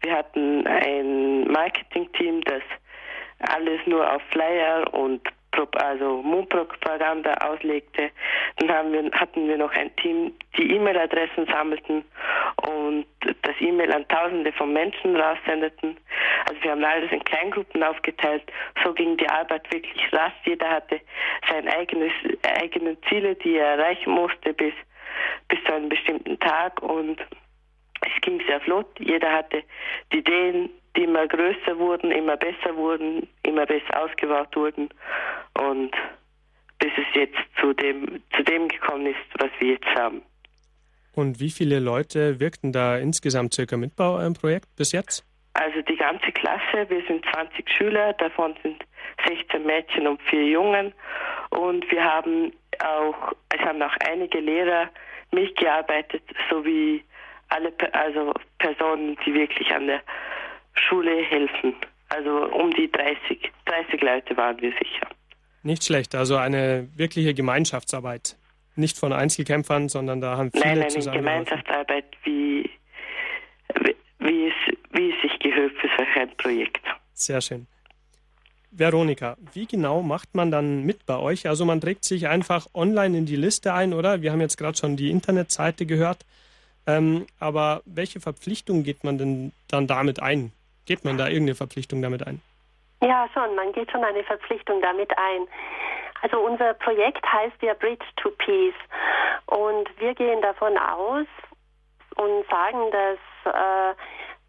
Wir 0.00 0.16
hatten 0.16 0.66
ein 0.66 1.48
Marketing-Team, 1.48 2.40
das 2.44 2.62
alles 3.40 3.86
nur 3.86 4.10
auf 4.10 4.22
Flyer 4.30 4.88
und 4.94 5.20
also 5.74 6.22
Mundpropaganda 6.22 7.34
auslegte. 7.34 8.10
Dann 8.56 8.70
haben 8.70 8.92
wir, 8.92 9.10
hatten 9.12 9.48
wir 9.48 9.56
noch 9.56 9.72
ein 9.72 9.94
Team, 9.96 10.32
die 10.56 10.74
E-Mail-Adressen 10.74 11.46
sammelten 11.46 12.04
und 12.66 13.06
das 13.42 13.54
E-Mail 13.60 13.92
an 13.92 14.06
Tausende 14.08 14.52
von 14.52 14.72
Menschen 14.72 15.16
raussendeten. 15.16 15.96
Also 16.48 16.62
wir 16.62 16.70
haben 16.72 16.84
alles 16.84 17.10
in 17.12 17.24
Kleingruppen 17.24 17.82
aufgeteilt. 17.82 18.42
So 18.82 18.92
ging 18.92 19.16
die 19.16 19.28
Arbeit 19.28 19.70
wirklich 19.72 20.12
rasch. 20.12 20.32
Jeder 20.44 20.68
hatte 20.68 21.00
sein 21.48 21.68
eigenes, 21.68 22.12
eigene 22.60 23.00
Ziele, 23.02 23.34
die 23.36 23.56
er 23.56 23.76
erreichen 23.76 24.12
musste 24.12 24.52
bis, 24.52 24.74
bis 25.48 25.62
zu 25.64 25.72
einem 25.72 25.88
bestimmten 25.88 26.38
Tag 26.40 26.82
und 26.82 27.20
es 28.04 28.20
ging 28.22 28.42
sehr 28.46 28.60
flott. 28.60 28.88
Jeder 28.98 29.32
hatte 29.32 29.62
die 30.12 30.18
Ideen, 30.18 30.70
die 30.96 31.04
immer 31.04 31.26
größer 31.26 31.78
wurden, 31.78 32.10
immer 32.10 32.36
besser 32.36 32.76
wurden, 32.76 33.28
immer 33.42 33.66
besser 33.66 34.02
ausgebaut 34.02 34.54
wurden 34.54 34.88
und 35.58 35.92
bis 36.78 36.92
es 36.96 37.14
jetzt 37.14 37.38
zu 37.60 37.72
dem, 37.74 38.22
zu 38.36 38.42
dem 38.42 38.68
gekommen 38.68 39.06
ist, 39.06 39.18
was 39.38 39.50
wir 39.60 39.74
jetzt 39.74 39.88
haben. 39.94 40.22
Und 41.14 41.40
wie 41.40 41.50
viele 41.50 41.78
Leute 41.78 42.40
wirkten 42.40 42.72
da 42.72 42.96
insgesamt 42.96 43.54
circa 43.54 43.76
mit 43.76 43.96
bei 43.96 44.04
eurem 44.04 44.34
Projekt 44.34 44.74
bis 44.76 44.92
jetzt? 44.92 45.24
Also 45.54 45.82
die 45.82 45.96
ganze 45.96 46.32
Klasse, 46.32 46.88
wir 46.88 47.02
sind 47.06 47.24
20 47.32 47.68
Schüler, 47.70 48.14
davon 48.14 48.54
sind 48.62 48.82
16 49.26 49.64
Mädchen 49.64 50.06
und 50.06 50.20
4 50.22 50.46
Jungen. 50.46 50.92
Und 51.50 51.88
wir 51.90 52.02
haben 52.02 52.52
auch, 52.82 53.32
es 53.50 53.60
haben 53.60 53.82
auch 53.82 53.94
einige 54.08 54.40
Lehrer 54.40 54.88
mitgearbeitet, 55.30 56.22
sowie 56.50 57.04
alle 57.50 57.72
also 57.92 58.32
Personen, 58.58 59.18
die 59.26 59.34
wirklich 59.34 59.70
an 59.74 59.86
der 59.86 60.00
Schule 60.74 61.22
helfen. 61.22 61.74
Also 62.08 62.46
um 62.52 62.70
die 62.72 62.90
30, 62.90 63.50
30 63.64 64.02
Leute 64.02 64.36
waren 64.36 64.60
wir 64.60 64.72
sicher. 64.72 65.08
Nicht 65.62 65.84
schlecht, 65.84 66.14
also 66.14 66.36
eine 66.36 66.88
wirkliche 66.96 67.34
Gemeinschaftsarbeit. 67.34 68.36
Nicht 68.74 68.98
von 68.98 69.12
Einzelkämpfern, 69.12 69.88
sondern 69.88 70.20
da 70.20 70.36
haben 70.36 70.50
viele 70.50 70.64
nein, 70.64 70.78
nein, 70.80 70.90
zusammen. 70.90 71.18
Gemeinschaftsarbeit, 71.18 72.04
wie, 72.24 72.70
wie, 74.18 74.48
es, 74.48 74.76
wie 74.92 75.10
es 75.10 75.22
sich 75.22 75.38
gehört 75.38 75.72
für 75.72 75.88
solch 75.96 76.16
ein 76.16 76.36
Projekt. 76.36 76.82
Sehr 77.12 77.40
schön. 77.40 77.66
Veronika, 78.70 79.36
wie 79.52 79.66
genau 79.66 80.02
macht 80.02 80.34
man 80.34 80.50
dann 80.50 80.84
mit 80.84 81.04
bei 81.04 81.18
euch? 81.18 81.46
Also 81.46 81.66
man 81.66 81.80
trägt 81.80 82.04
sich 82.04 82.28
einfach 82.28 82.66
online 82.72 83.18
in 83.18 83.26
die 83.26 83.36
Liste 83.36 83.74
ein, 83.74 83.92
oder? 83.92 84.22
Wir 84.22 84.32
haben 84.32 84.40
jetzt 84.40 84.56
gerade 84.56 84.78
schon 84.78 84.96
die 84.96 85.10
Internetseite 85.10 85.84
gehört. 85.84 86.24
Ähm, 86.86 87.26
aber 87.38 87.82
welche 87.84 88.20
Verpflichtung 88.20 88.82
geht 88.82 89.04
man 89.04 89.18
denn 89.18 89.52
dann 89.68 89.86
damit 89.86 90.20
ein? 90.20 90.52
Geht 90.86 91.04
man 91.04 91.16
da 91.16 91.26
irgendeine 91.28 91.54
Verpflichtung 91.54 92.02
damit 92.02 92.26
ein? 92.26 92.40
Ja, 93.02 93.28
schon. 93.34 93.54
Man 93.56 93.72
geht 93.72 93.90
schon 93.90 94.04
eine 94.04 94.22
Verpflichtung 94.24 94.80
damit 94.80 95.10
ein. 95.16 95.46
Also 96.22 96.38
unser 96.38 96.74
Projekt 96.74 97.24
heißt 97.26 97.60
ja 97.62 97.74
Bridge 97.74 98.06
to 98.16 98.30
Peace. 98.30 98.74
Und 99.46 99.88
wir 99.98 100.14
gehen 100.14 100.40
davon 100.40 100.78
aus 100.78 101.26
und 102.16 102.46
sagen, 102.48 102.90
dass 102.92 103.52
äh, 103.52 103.94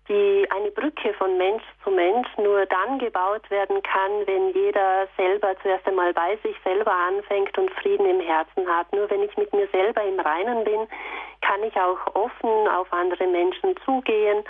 die 0.07 0.47
eine 0.51 0.69
Brücke 0.71 1.13
von 1.13 1.37
Mensch 1.37 1.63
zu 1.83 1.89
Mensch 1.89 2.27
nur 2.37 2.65
dann 2.65 2.99
gebaut 2.99 3.49
werden 3.49 3.81
kann, 3.83 4.11
wenn 4.25 4.53
jeder 4.53 5.07
selber 5.17 5.55
zuerst 5.61 5.87
einmal 5.87 6.13
bei 6.13 6.37
sich 6.43 6.55
selber 6.63 6.93
anfängt 6.93 7.57
und 7.57 7.71
Frieden 7.71 8.05
im 8.05 8.19
Herzen 8.19 8.67
hat. 8.67 8.91
Nur 8.91 9.09
wenn 9.09 9.23
ich 9.23 9.35
mit 9.37 9.51
mir 9.53 9.67
selber 9.69 10.03
im 10.03 10.19
Reinen 10.19 10.63
bin, 10.63 10.87
kann 11.41 11.63
ich 11.63 11.75
auch 11.75 12.15
offen 12.15 12.67
auf 12.67 12.91
andere 12.91 13.27
Menschen 13.27 13.75
zugehen 13.85 14.43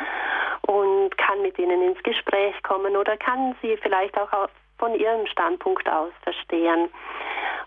und 0.67 1.17
kann 1.17 1.41
mit 1.41 1.57
ihnen 1.59 1.81
ins 1.81 2.01
Gespräch 2.03 2.55
kommen 2.63 2.95
oder 2.95 3.17
kann 3.17 3.55
sie 3.61 3.77
vielleicht 3.77 4.17
auch 4.17 4.49
von 4.77 4.95
ihrem 4.95 5.25
Standpunkt 5.27 5.87
aus 5.89 6.11
verstehen. 6.23 6.89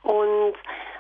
Und 0.03 0.55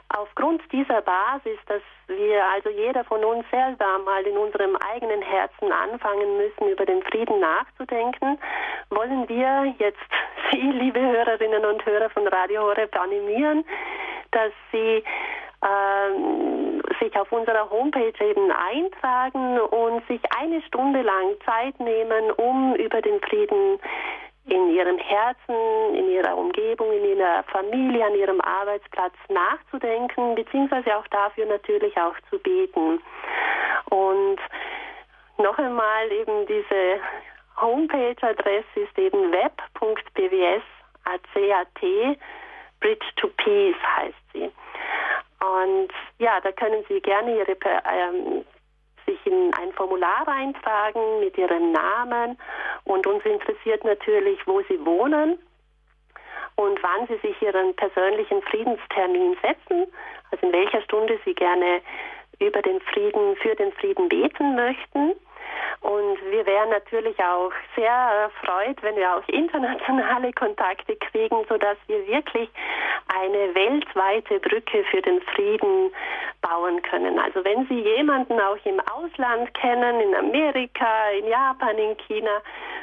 aufgrund 0.08 0.62
dieser 0.72 1.02
Basis, 1.02 1.58
dass 1.66 1.82
wir 2.06 2.44
also 2.44 2.70
jeder 2.70 3.04
von 3.04 3.24
uns 3.24 3.44
selber 3.50 3.98
mal 4.04 4.22
in 4.26 4.36
unserem 4.36 4.76
eigenen 4.76 5.22
Herzen 5.22 5.72
anfangen 5.72 6.36
müssen, 6.36 6.70
über 6.70 6.86
den 6.86 7.02
Frieden 7.04 7.40
nachzudenken, 7.40 8.38
wollen 8.90 9.28
wir 9.28 9.74
jetzt 9.78 9.98
Sie, 10.50 10.60
liebe 10.60 11.00
Hörerinnen 11.00 11.64
und 11.64 11.84
Hörer 11.84 12.10
von 12.10 12.26
Radio 12.28 12.62
Horeb, 12.62 12.94
animieren, 13.00 13.64
dass 14.30 14.52
Sie 14.70 15.02
ähm, 15.62 16.65
sich 17.00 17.14
auf 17.18 17.30
unserer 17.32 17.70
Homepage 17.70 18.14
eben 18.20 18.50
eintragen 18.50 19.60
und 19.60 20.06
sich 20.06 20.20
eine 20.36 20.62
Stunde 20.62 21.02
lang 21.02 21.34
Zeit 21.44 21.78
nehmen, 21.80 22.30
um 22.32 22.74
über 22.76 23.00
den 23.02 23.20
Frieden 23.20 23.78
in 24.48 24.70
ihrem 24.70 24.98
Herzen, 24.98 25.94
in 25.94 26.08
ihrer 26.10 26.36
Umgebung, 26.36 26.92
in 26.92 27.16
ihrer 27.16 27.42
Familie, 27.44 28.04
an 28.06 28.14
ihrem 28.14 28.40
Arbeitsplatz 28.40 29.14
nachzudenken, 29.28 30.36
beziehungsweise 30.36 30.96
auch 30.96 31.06
dafür 31.08 31.46
natürlich 31.46 31.96
auch 31.96 32.14
zu 32.30 32.38
beten. 32.38 33.00
Und 33.90 34.38
noch 35.38 35.58
einmal 35.58 36.12
eben 36.12 36.46
diese 36.46 37.00
Homepage-Adresse 37.60 38.80
ist 38.80 38.98
eben 38.98 39.32
web.bws.acat, 39.32 40.58
Bridge 42.80 43.06
to 43.16 43.28
Peace 43.36 43.76
heißt 43.96 44.14
sie. 44.32 44.50
Und 45.40 45.88
ja, 46.18 46.40
da 46.40 46.52
können 46.52 46.84
Sie 46.88 47.00
gerne 47.00 47.36
Ihre 47.36 47.56
ähm, 47.92 48.44
sich 49.06 49.18
in 49.24 49.52
ein 49.54 49.72
Formular 49.72 50.26
eintragen 50.28 51.20
mit 51.20 51.38
ihrem 51.38 51.72
Namen 51.72 52.36
und 52.84 53.06
uns 53.06 53.24
interessiert 53.24 53.84
natürlich, 53.84 54.38
wo 54.46 54.60
sie 54.62 54.84
wohnen 54.84 55.38
und 56.56 56.82
wann 56.82 57.06
sie 57.06 57.16
sich 57.26 57.40
ihren 57.40 57.74
persönlichen 57.76 58.42
Friedenstermin 58.42 59.36
setzen, 59.42 59.86
also 60.30 60.46
in 60.46 60.52
welcher 60.52 60.82
Stunde 60.82 61.18
sie 61.24 61.34
gerne 61.34 61.80
über 62.40 62.60
den 62.62 62.80
Frieden, 62.80 63.36
für 63.36 63.54
den 63.54 63.72
Frieden 63.72 64.08
beten 64.08 64.56
möchten. 64.56 65.12
Und 65.80 66.18
wir 66.30 66.44
wären 66.46 66.70
natürlich 66.70 67.18
auch 67.20 67.52
sehr 67.76 67.92
erfreut, 67.92 68.82
wenn 68.82 68.96
wir 68.96 69.16
auch 69.16 69.28
internationale 69.28 70.32
Kontakte 70.32 70.96
kriegen, 70.96 71.44
sodass 71.48 71.76
wir 71.86 72.06
wirklich 72.06 72.48
eine 73.14 73.54
weltweite 73.54 74.40
Brücke 74.40 74.84
für 74.90 75.02
den 75.02 75.20
Frieden 75.22 75.92
bauen 76.42 76.82
können. 76.82 77.18
Also 77.18 77.44
wenn 77.44 77.66
Sie 77.68 77.80
jemanden 77.80 78.40
auch 78.40 78.58
im 78.64 78.80
Ausland 78.80 79.52
kennen, 79.54 80.00
in 80.00 80.14
Amerika, 80.14 81.10
in 81.18 81.28
Japan, 81.28 81.78
in 81.78 81.96
China, 81.98 82.42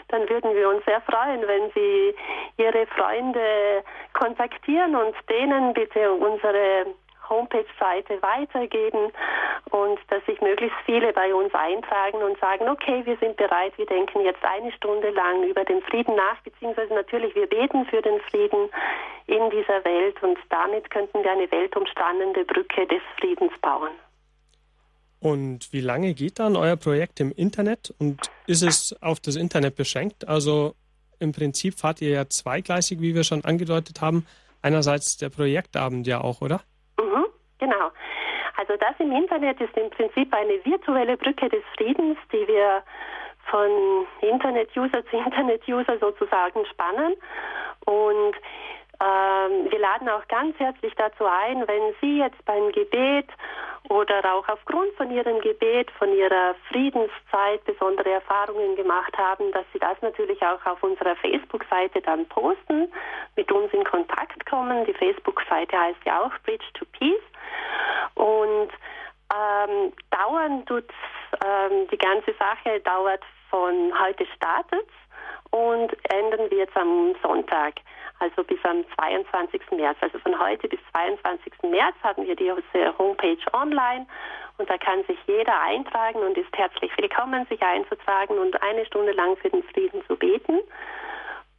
dann 0.09 0.29
würden 0.29 0.53
wir 0.55 0.69
uns 0.69 0.83
sehr 0.85 1.01
freuen, 1.01 1.45
wenn 1.47 1.71
Sie 1.71 2.15
Ihre 2.57 2.85
Freunde 2.87 3.83
kontaktieren 4.13 4.95
und 4.95 5.15
denen 5.29 5.73
bitte 5.73 6.11
unsere 6.13 6.85
Homepage-Seite 7.29 8.21
weitergeben 8.21 9.11
und 9.71 9.99
dass 10.09 10.25
sich 10.25 10.39
möglichst 10.41 10.77
viele 10.85 11.13
bei 11.13 11.33
uns 11.33 11.53
eintragen 11.53 12.17
und 12.17 12.39
sagen, 12.39 12.69
okay, 12.69 13.01
wir 13.05 13.17
sind 13.17 13.37
bereit, 13.37 13.77
wir 13.77 13.85
denken 13.85 14.21
jetzt 14.21 14.43
eine 14.43 14.71
Stunde 14.73 15.09
lang 15.11 15.43
über 15.43 15.63
den 15.63 15.81
Frieden 15.83 16.15
nach, 16.15 16.39
beziehungsweise 16.43 16.93
natürlich 16.93 17.33
wir 17.35 17.47
beten 17.47 17.85
für 17.85 18.01
den 18.01 18.19
Frieden 18.21 18.69
in 19.27 19.49
dieser 19.49 19.83
Welt 19.85 20.21
und 20.21 20.37
damit 20.49 20.89
könnten 20.89 21.23
wir 21.23 21.31
eine 21.31 21.49
weltumspannende 21.49 22.45
Brücke 22.45 22.85
des 22.87 23.01
Friedens 23.19 23.53
bauen. 23.61 23.91
Und 25.19 25.71
wie 25.71 25.79
lange 25.79 26.13
geht 26.13 26.39
dann 26.39 26.57
euer 26.57 26.75
Projekt 26.75 27.21
im 27.21 27.31
Internet 27.31 27.93
und 27.97 28.19
ist 28.45 28.61
es 28.61 29.01
auf 29.01 29.21
das 29.21 29.37
Internet 29.37 29.77
beschränkt? 29.77 30.27
Also 30.27 30.75
im 31.19 31.31
Prinzip 31.31 31.79
fahrt 31.79 32.01
ihr 32.01 32.09
ja 32.09 32.27
zweigleisig, 32.27 32.99
wie 32.99 33.15
wir 33.15 33.23
schon 33.23 33.45
angedeutet 33.45 34.01
haben. 34.01 34.27
Einerseits 34.61 35.15
der 35.15 35.29
Projektabend 35.29 36.05
ja 36.07 36.19
auch, 36.19 36.41
oder? 36.41 36.61
Genau. 37.63 37.91
Also 38.57 38.75
das 38.75 38.93
im 38.99 39.13
Internet 39.13 39.61
ist 39.61 39.75
im 39.77 39.89
Prinzip 39.89 40.33
eine 40.33 40.63
virtuelle 40.65 41.15
Brücke 41.15 41.47
des 41.47 41.63
Friedens, 41.77 42.17
die 42.31 42.45
wir 42.45 42.83
von 43.45 44.05
Internet-User 44.19 45.05
zu 45.05 45.15
Internet-User 45.25 45.97
sozusagen 45.99 46.65
spannen. 46.65 47.15
Und 47.85 48.35
ähm, 49.01 49.71
wir 49.71 49.79
laden 49.79 50.09
auch 50.09 50.27
ganz 50.27 50.59
herzlich 50.59 50.93
dazu 50.95 51.25
ein, 51.25 51.65
wenn 51.67 51.93
Sie 52.01 52.19
jetzt 52.19 52.43
beim 52.45 52.71
Gebet 52.73 53.29
oder 53.89 54.33
auch 54.33 54.47
aufgrund 54.47 54.93
von 54.95 55.11
ihrem 55.11 55.39
Gebet, 55.41 55.91
von 55.91 56.13
ihrer 56.13 56.55
Friedenszeit 56.69 57.63
besondere 57.65 58.11
Erfahrungen 58.11 58.75
gemacht 58.75 59.17
haben, 59.17 59.51
dass 59.51 59.65
sie 59.73 59.79
das 59.79 60.01
natürlich 60.01 60.41
auch 60.41 60.65
auf 60.65 60.81
unserer 60.83 61.15
Facebook-Seite 61.17 62.01
dann 62.01 62.25
posten, 62.27 62.91
mit 63.35 63.51
uns 63.51 63.73
in 63.73 63.83
Kontakt 63.83 64.45
kommen. 64.45 64.85
Die 64.85 64.93
Facebook-Seite 64.93 65.77
heißt 65.77 65.99
ja 66.05 66.21
auch 66.21 66.31
Bridge 66.45 66.65
to 66.75 66.85
Peace. 66.97 67.19
Und 68.15 68.69
ähm, 69.33 69.93
dauern 70.11 70.65
tut 70.65 70.89
ähm, 71.43 71.87
die 71.91 71.97
ganze 71.97 72.33
Sache 72.33 72.79
dauert 72.81 73.23
von 73.49 73.93
heute 73.99 74.25
startet 74.35 74.87
und 75.51 75.91
enden 76.11 76.49
wir 76.49 76.59
jetzt 76.59 76.75
am 76.75 77.15
Sonntag 77.21 77.75
also 78.19 78.43
bis 78.43 78.63
am 78.63 78.85
22. 78.95 79.61
März. 79.71 79.97
Also 80.01 80.17
von 80.19 80.39
heute 80.39 80.67
bis 80.67 80.79
22. 80.91 81.53
März 81.63 81.95
haben 82.03 82.25
wir 82.25 82.35
diese 82.35 82.97
Homepage 82.97 83.37
online 83.53 84.07
und 84.57 84.69
da 84.69 84.77
kann 84.77 85.03
sich 85.05 85.17
jeder 85.27 85.59
eintragen 85.61 86.19
und 86.19 86.37
ist 86.37 86.55
herzlich 86.55 86.91
willkommen, 86.97 87.45
sich 87.47 87.61
einzutragen 87.61 88.37
und 88.37 88.61
eine 88.61 88.85
Stunde 88.85 89.11
lang 89.11 89.35
für 89.37 89.49
den 89.49 89.63
Frieden 89.63 90.01
zu 90.07 90.15
beten. 90.15 90.59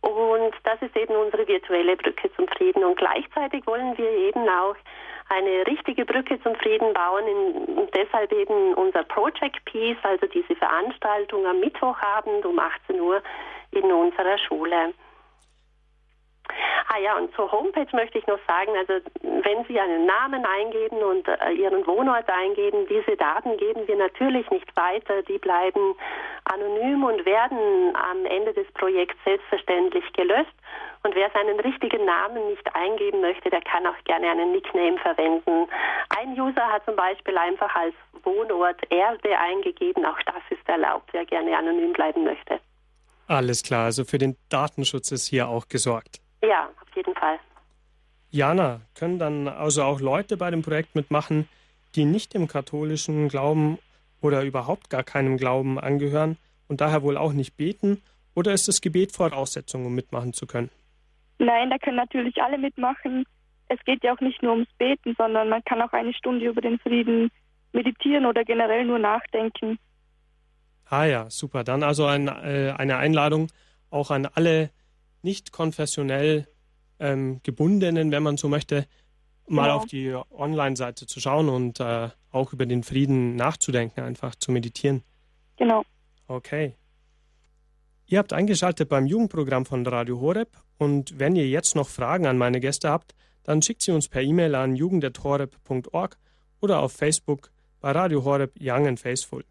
Und 0.00 0.54
das 0.64 0.80
ist 0.82 0.96
eben 0.96 1.14
unsere 1.16 1.46
virtuelle 1.46 1.96
Brücke 1.96 2.30
zum 2.34 2.46
Frieden. 2.48 2.84
Und 2.84 2.96
gleichzeitig 2.96 3.66
wollen 3.66 3.96
wir 3.96 4.10
eben 4.10 4.48
auch 4.48 4.76
eine 5.28 5.66
richtige 5.66 6.04
Brücke 6.04 6.40
zum 6.42 6.54
Frieden 6.56 6.92
bauen 6.92 7.24
und 7.76 7.94
deshalb 7.94 8.32
eben 8.32 8.74
unser 8.74 9.04
Project 9.04 9.64
Peace, 9.64 9.98
also 10.02 10.26
diese 10.26 10.54
Veranstaltung 10.54 11.46
am 11.46 11.60
Mittwochabend 11.60 12.44
um 12.44 12.58
18 12.58 13.00
Uhr 13.00 13.22
in 13.70 13.90
unserer 13.90 14.38
Schule. 14.38 14.94
Ah 16.88 16.98
ja, 16.98 17.16
und 17.16 17.34
zur 17.34 17.50
Homepage 17.50 17.88
möchte 17.92 18.18
ich 18.18 18.26
noch 18.26 18.38
sagen, 18.46 18.72
also 18.76 19.04
wenn 19.22 19.64
Sie 19.64 19.80
einen 19.80 20.06
Namen 20.06 20.44
eingeben 20.44 21.02
und 21.02 21.26
äh, 21.26 21.52
Ihren 21.52 21.86
Wohnort 21.86 22.28
eingeben, 22.28 22.86
diese 22.88 23.16
Daten 23.16 23.56
geben 23.56 23.88
wir 23.88 23.96
natürlich 23.96 24.48
nicht 24.50 24.76
weiter. 24.76 25.22
Die 25.22 25.38
bleiben 25.38 25.96
anonym 26.44 27.04
und 27.04 27.24
werden 27.24 27.96
am 27.96 28.26
Ende 28.26 28.52
des 28.52 28.70
Projekts 28.72 29.16
selbstverständlich 29.24 30.04
gelöscht. 30.12 30.54
Und 31.02 31.14
wer 31.14 31.30
seinen 31.32 31.60
richtigen 31.60 32.04
Namen 32.04 32.48
nicht 32.48 32.74
eingeben 32.74 33.20
möchte, 33.20 33.50
der 33.50 33.60
kann 33.60 33.86
auch 33.86 34.04
gerne 34.04 34.30
einen 34.30 34.52
Nickname 34.52 34.98
verwenden. 34.98 35.68
Ein 36.08 36.38
User 36.40 36.66
hat 36.70 36.84
zum 36.84 36.96
Beispiel 36.96 37.36
einfach 37.36 37.74
als 37.74 37.94
Wohnort 38.22 38.80
Erde 38.90 39.38
eingegeben. 39.38 40.04
Auch 40.06 40.20
das 40.24 40.42
ist 40.50 40.66
erlaubt, 40.66 41.10
wer 41.12 41.24
gerne 41.26 41.56
anonym 41.56 41.92
bleiben 41.92 42.24
möchte. 42.24 42.58
Alles 43.26 43.62
klar, 43.62 43.86
also 43.86 44.04
für 44.04 44.18
den 44.18 44.36
Datenschutz 44.48 45.12
ist 45.12 45.28
hier 45.28 45.48
auch 45.48 45.68
gesorgt. 45.68 46.20
Ja, 46.42 46.68
auf 46.80 46.96
jeden 46.96 47.14
Fall. 47.14 47.38
Jana, 48.30 48.80
können 48.94 49.18
dann 49.18 49.48
also 49.48 49.82
auch 49.82 50.00
Leute 50.00 50.36
bei 50.36 50.50
dem 50.50 50.62
Projekt 50.62 50.94
mitmachen, 50.94 51.48
die 51.94 52.04
nicht 52.04 52.34
dem 52.34 52.48
katholischen 52.48 53.28
Glauben 53.28 53.78
oder 54.24 54.42
überhaupt 54.42 54.90
gar 54.90 55.04
keinem 55.04 55.36
Glauben 55.36 55.78
angehören 55.78 56.38
und 56.66 56.80
daher 56.80 57.02
wohl 57.02 57.16
auch 57.16 57.32
nicht 57.32 57.56
beten? 57.56 58.02
Oder 58.34 58.52
ist 58.52 58.66
das 58.66 58.80
Gebet 58.80 59.12
Voraussetzung, 59.12 59.86
um 59.86 59.94
mitmachen 59.94 60.32
zu 60.32 60.46
können? 60.46 60.70
Nein, 61.38 61.70
da 61.70 61.78
können 61.78 61.96
natürlich 61.96 62.42
alle 62.42 62.58
mitmachen. 62.58 63.24
Es 63.68 63.78
geht 63.84 64.02
ja 64.02 64.14
auch 64.14 64.20
nicht 64.20 64.42
nur 64.42 64.52
ums 64.52 64.68
Beten, 64.78 65.14
sondern 65.16 65.48
man 65.48 65.62
kann 65.64 65.80
auch 65.82 65.92
eine 65.92 66.14
Stunde 66.14 66.46
über 66.46 66.60
den 66.60 66.78
Frieden 66.78 67.30
meditieren 67.72 68.26
oder 68.26 68.44
generell 68.44 68.84
nur 68.84 68.98
nachdenken. 68.98 69.78
Ah 70.88 71.04
ja, 71.04 71.30
super. 71.30 71.64
Dann 71.64 71.82
also 71.82 72.06
ein, 72.06 72.28
äh, 72.28 72.74
eine 72.76 72.96
Einladung 72.96 73.48
auch 73.90 74.10
an 74.10 74.26
alle 74.26 74.70
nicht 75.22 75.52
konfessionell 75.52 76.46
ähm, 76.98 77.40
gebundenen, 77.42 78.10
wenn 78.10 78.22
man 78.22 78.36
so 78.36 78.48
möchte, 78.48 78.86
mal 79.46 79.64
genau. 79.64 79.76
auf 79.76 79.86
die 79.86 80.14
Online-Seite 80.36 81.06
zu 81.06 81.20
schauen 81.20 81.48
und 81.48 81.80
äh, 81.80 82.08
auch 82.30 82.52
über 82.52 82.66
den 82.66 82.82
Frieden 82.82 83.36
nachzudenken, 83.36 84.00
einfach 84.00 84.34
zu 84.34 84.52
meditieren. 84.52 85.02
Genau. 85.56 85.84
Okay. 86.26 86.74
Ihr 88.06 88.18
habt 88.18 88.32
eingeschaltet 88.32 88.88
beim 88.88 89.06
Jugendprogramm 89.06 89.66
von 89.66 89.86
Radio 89.86 90.20
Horeb 90.20 90.48
und 90.78 91.18
wenn 91.18 91.36
ihr 91.36 91.48
jetzt 91.48 91.74
noch 91.74 91.88
Fragen 91.88 92.26
an 92.26 92.38
meine 92.38 92.60
Gäste 92.60 92.90
habt, 92.90 93.14
dann 93.44 93.62
schickt 93.62 93.82
sie 93.82 93.92
uns 93.92 94.08
per 94.08 94.22
E-Mail 94.22 94.54
an 94.54 94.76
jugend.horeb.org 94.76 96.18
oder 96.60 96.80
auf 96.80 96.92
Facebook 96.92 97.50
bei 97.80 97.92
Radio 97.92 98.24
Horeb 98.24 98.52
Young 98.60 98.86
and 98.86 99.00
Faithful. 99.00 99.44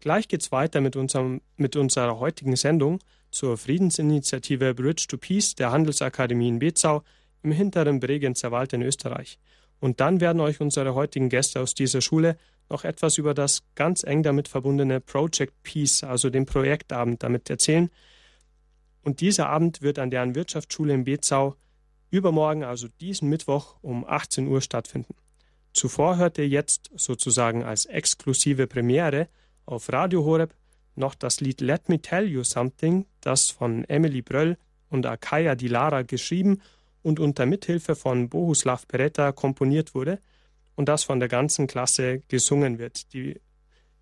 Gleich 0.00 0.28
geht's 0.28 0.52
weiter 0.52 0.80
mit, 0.80 0.96
unserem, 0.96 1.40
mit 1.56 1.76
unserer 1.76 2.18
heutigen 2.18 2.56
Sendung 2.56 2.98
zur 3.30 3.56
Friedensinitiative 3.56 4.74
Bridge 4.74 5.06
to 5.08 5.18
Peace 5.18 5.54
der 5.54 5.70
Handelsakademie 5.72 6.48
in 6.48 6.58
Bezau 6.58 7.02
im 7.42 7.52
hinteren 7.52 8.00
Bregenzer 8.00 8.50
Wald 8.50 8.72
in 8.72 8.82
Österreich. 8.82 9.38
Und 9.80 10.00
dann 10.00 10.20
werden 10.20 10.40
euch 10.40 10.60
unsere 10.60 10.94
heutigen 10.94 11.28
Gäste 11.28 11.60
aus 11.60 11.74
dieser 11.74 12.00
Schule 12.00 12.36
noch 12.68 12.84
etwas 12.84 13.18
über 13.18 13.34
das 13.34 13.62
ganz 13.74 14.02
eng 14.02 14.22
damit 14.22 14.48
verbundene 14.48 15.00
Project 15.00 15.62
Peace, 15.62 16.02
also 16.02 16.30
den 16.30 16.46
Projektabend, 16.46 17.22
damit 17.22 17.48
erzählen. 17.50 17.90
Und 19.02 19.20
dieser 19.20 19.48
Abend 19.48 19.82
wird 19.82 19.98
an 19.98 20.10
deren 20.10 20.34
Wirtschaftsschule 20.34 20.92
in 20.92 21.04
Bezau 21.04 21.54
übermorgen, 22.10 22.64
also 22.64 22.88
diesen 23.00 23.28
Mittwoch 23.28 23.76
um 23.82 24.04
18 24.04 24.48
Uhr 24.48 24.60
stattfinden. 24.60 25.14
Zuvor 25.72 26.16
hört 26.16 26.38
ihr 26.38 26.48
jetzt 26.48 26.90
sozusagen 26.96 27.62
als 27.62 27.86
exklusive 27.86 28.66
Premiere 28.66 29.28
auf 29.66 29.92
Radio 29.92 30.24
Horeb 30.24 30.54
noch 30.94 31.14
das 31.14 31.40
Lied 31.40 31.60
Let 31.60 31.88
Me 31.88 32.00
Tell 32.00 32.26
You 32.26 32.42
Something, 32.42 33.06
das 33.20 33.50
von 33.50 33.84
Emily 33.84 34.22
Bröll 34.22 34.56
und 34.88 35.04
Akaya 35.04 35.54
Dilara 35.54 36.02
geschrieben 36.02 36.52
und 36.52 36.62
unter 37.06 37.46
Mithilfe 37.46 37.94
von 37.94 38.28
Bohuslav 38.28 38.86
Beretta 38.86 39.32
komponiert 39.32 39.94
wurde 39.94 40.18
und 40.74 40.88
das 40.88 41.04
von 41.04 41.20
der 41.20 41.28
ganzen 41.28 41.66
Klasse 41.66 42.22
gesungen 42.28 42.78
wird, 42.78 43.12
die, 43.12 43.40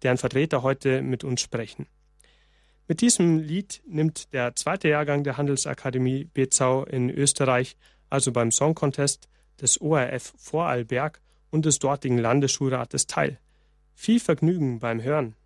deren 0.03 0.17
Vertreter 0.17 0.63
heute 0.63 1.03
mit 1.03 1.23
uns 1.23 1.41
sprechen. 1.41 1.87
Mit 2.89 3.01
diesem 3.01 3.39
Lied 3.39 3.83
nimmt 3.87 4.33
der 4.33 4.55
zweite 4.57 4.89
Jahrgang 4.89 5.25
der 5.25 5.37
Handelsakademie 5.37 6.25
Bezau 6.25 6.85
in 6.85 7.11
Österreich, 7.11 7.77
also 8.11 8.33
beim 8.33 8.51
Song 8.51 8.75
Contest 8.75 9.29
des 9.61 9.81
ORF 9.81 10.35
Vorarlberg 10.37 11.21
und 11.51 11.65
des 11.65 11.79
dortigen 11.79 12.19
Landesschulrates 12.19 13.07
teil. 13.07 13.39
Viel 13.95 14.21
Vergnügen 14.21 14.81
beim 14.81 15.03
Hören. 15.03 15.37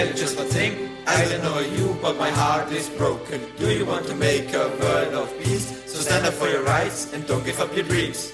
Tell 0.00 0.08
you 0.08 0.14
just 0.14 0.38
one 0.38 0.46
thing. 0.46 0.88
I 1.06 1.24
don't 1.28 1.42
know 1.42 1.58
you, 1.60 1.96
but 2.00 2.16
my 2.16 2.30
heart 2.30 2.72
is 2.72 2.88
broken. 2.88 3.40
Do 3.58 3.70
you 3.70 3.84
want 3.84 4.06
to 4.06 4.14
make 4.14 4.54
a 4.54 4.68
world 4.80 5.14
of 5.14 5.28
peace? 5.40 5.66
So 5.86 6.00
stand 6.00 6.24
up 6.26 6.32
for 6.32 6.48
your 6.48 6.62
rights 6.62 7.12
and 7.12 7.26
don't 7.26 7.44
give 7.44 7.60
up 7.60 7.74
your 7.74 7.84
dreams. 7.84 8.32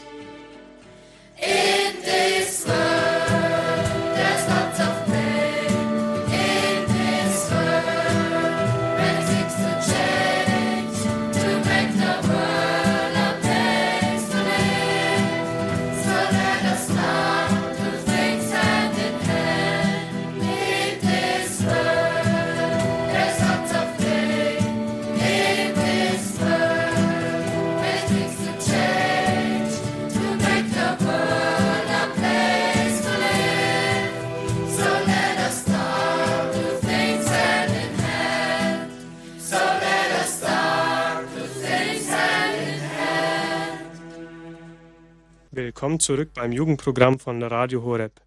Willkommen 45.97 46.19
zurück 46.19 46.35
beim 46.35 46.53
Jugendprogramm 46.53 47.19
von 47.19 47.43
Radio 47.43 47.83
Horeb. 47.83 48.21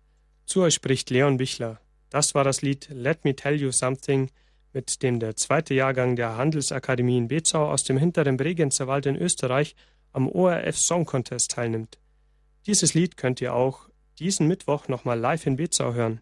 Zu 0.48 0.64
euch 0.64 0.74
spricht 0.74 1.12
Leon 1.12 1.38
Bichler. 1.38 1.80
Das 2.10 2.34
war 2.34 2.44
das 2.44 2.64
Lied 2.64 2.90
Let 2.92 3.26
Me 3.26 3.36
Tell 3.36 3.62
You 3.62 3.72
Something, 3.72 4.32
mit 4.74 5.04
dem 5.04 5.20
der 5.20 5.36
zweite 5.36 5.76
Jahrgang 5.76 6.16
der 6.16 6.36
Handelsakademie 6.36 7.20
in 7.20 7.28
Bezau 7.28 7.70
aus 7.70 7.84
dem 7.84 8.00
hinteren 8.00 8.38
Bregenzer 8.38 8.88
Wald 8.88 9.06
in 9.06 9.16
Österreich 9.16 9.76
am 10.14 10.28
ORF 10.28 10.80
Song 10.80 11.06
Contest 11.06 11.52
teilnimmt. 11.52 12.00
Dieses 12.66 12.96
Lied 12.96 13.18
könnt 13.18 13.40
ihr 13.40 13.54
auch 13.54 13.88
diesen 14.18 14.48
Mittwoch 14.48 14.88
nochmal 14.88 15.20
live 15.20 15.46
in 15.46 15.58
Bezau 15.58 15.94
hören. 15.94 16.22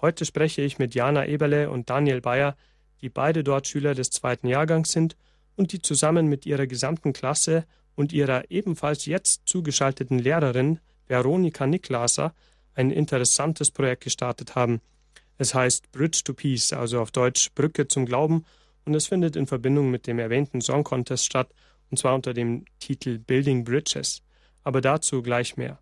Heute 0.00 0.24
spreche 0.24 0.62
ich 0.62 0.78
mit 0.78 0.94
Jana 0.94 1.26
Eberle 1.26 1.68
und 1.68 1.90
Daniel 1.90 2.22
Bayer, 2.22 2.56
die 3.02 3.10
beide 3.10 3.44
dort 3.44 3.68
Schüler 3.68 3.94
des 3.94 4.08
zweiten 4.08 4.48
Jahrgangs 4.48 4.90
sind 4.90 5.16
und 5.54 5.74
die 5.74 5.82
zusammen 5.82 6.28
mit 6.28 6.46
ihrer 6.46 6.66
gesamten 6.66 7.12
Klasse 7.12 7.66
und 7.94 8.12
ihrer 8.12 8.50
ebenfalls 8.50 9.06
jetzt 9.06 9.42
zugeschalteten 9.46 10.18
Lehrerin 10.18 10.80
Veronika 11.08 11.66
Niklaser 11.66 12.34
ein 12.74 12.90
interessantes 12.90 13.70
Projekt 13.70 14.04
gestartet 14.04 14.54
haben. 14.54 14.80
Es 15.38 15.54
heißt 15.54 15.92
Bridge 15.92 16.22
to 16.24 16.34
Peace, 16.34 16.72
also 16.72 17.00
auf 17.00 17.10
Deutsch 17.10 17.50
Brücke 17.54 17.88
zum 17.88 18.06
Glauben, 18.06 18.44
und 18.84 18.94
es 18.94 19.06
findet 19.06 19.36
in 19.36 19.46
Verbindung 19.46 19.90
mit 19.90 20.06
dem 20.06 20.18
erwähnten 20.18 20.60
Song 20.60 20.84
Contest 20.84 21.24
statt, 21.24 21.50
und 21.90 21.98
zwar 21.98 22.14
unter 22.14 22.34
dem 22.34 22.64
Titel 22.80 23.18
Building 23.18 23.64
Bridges. 23.64 24.22
Aber 24.64 24.80
dazu 24.80 25.22
gleich 25.22 25.56
mehr. 25.56 25.78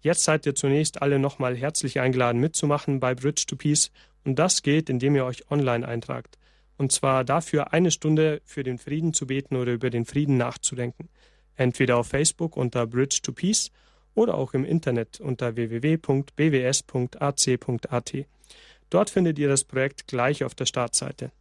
Jetzt 0.00 0.24
seid 0.24 0.44
ihr 0.46 0.54
zunächst 0.54 1.00
alle 1.00 1.18
nochmal 1.18 1.56
herzlich 1.56 2.00
eingeladen 2.00 2.40
mitzumachen 2.40 2.98
bei 3.00 3.14
Bridge 3.14 3.44
to 3.46 3.56
Peace, 3.56 3.90
und 4.24 4.38
das 4.38 4.62
geht, 4.62 4.90
indem 4.90 5.16
ihr 5.16 5.24
euch 5.24 5.50
online 5.50 5.86
eintragt. 5.86 6.38
Und 6.76 6.92
zwar 6.92 7.24
dafür 7.24 7.72
eine 7.72 7.90
Stunde 7.90 8.40
für 8.44 8.62
den 8.62 8.78
Frieden 8.78 9.14
zu 9.14 9.26
beten 9.26 9.56
oder 9.56 9.72
über 9.72 9.90
den 9.90 10.04
Frieden 10.04 10.36
nachzudenken 10.36 11.08
entweder 11.56 11.98
auf 11.98 12.08
Facebook 12.08 12.56
unter 12.56 12.86
Bridge 12.86 13.20
to 13.22 13.32
Peace 13.32 13.70
oder 14.14 14.34
auch 14.34 14.54
im 14.54 14.64
Internet 14.64 15.20
unter 15.20 15.56
www.bws.ac.at. 15.56 16.26
Dort 18.90 19.10
findet 19.10 19.38
ihr 19.38 19.48
das 19.48 19.64
Projekt 19.64 20.06
gleich 20.06 20.44
auf 20.44 20.54
der 20.54 20.66
Startseite. 20.66 21.32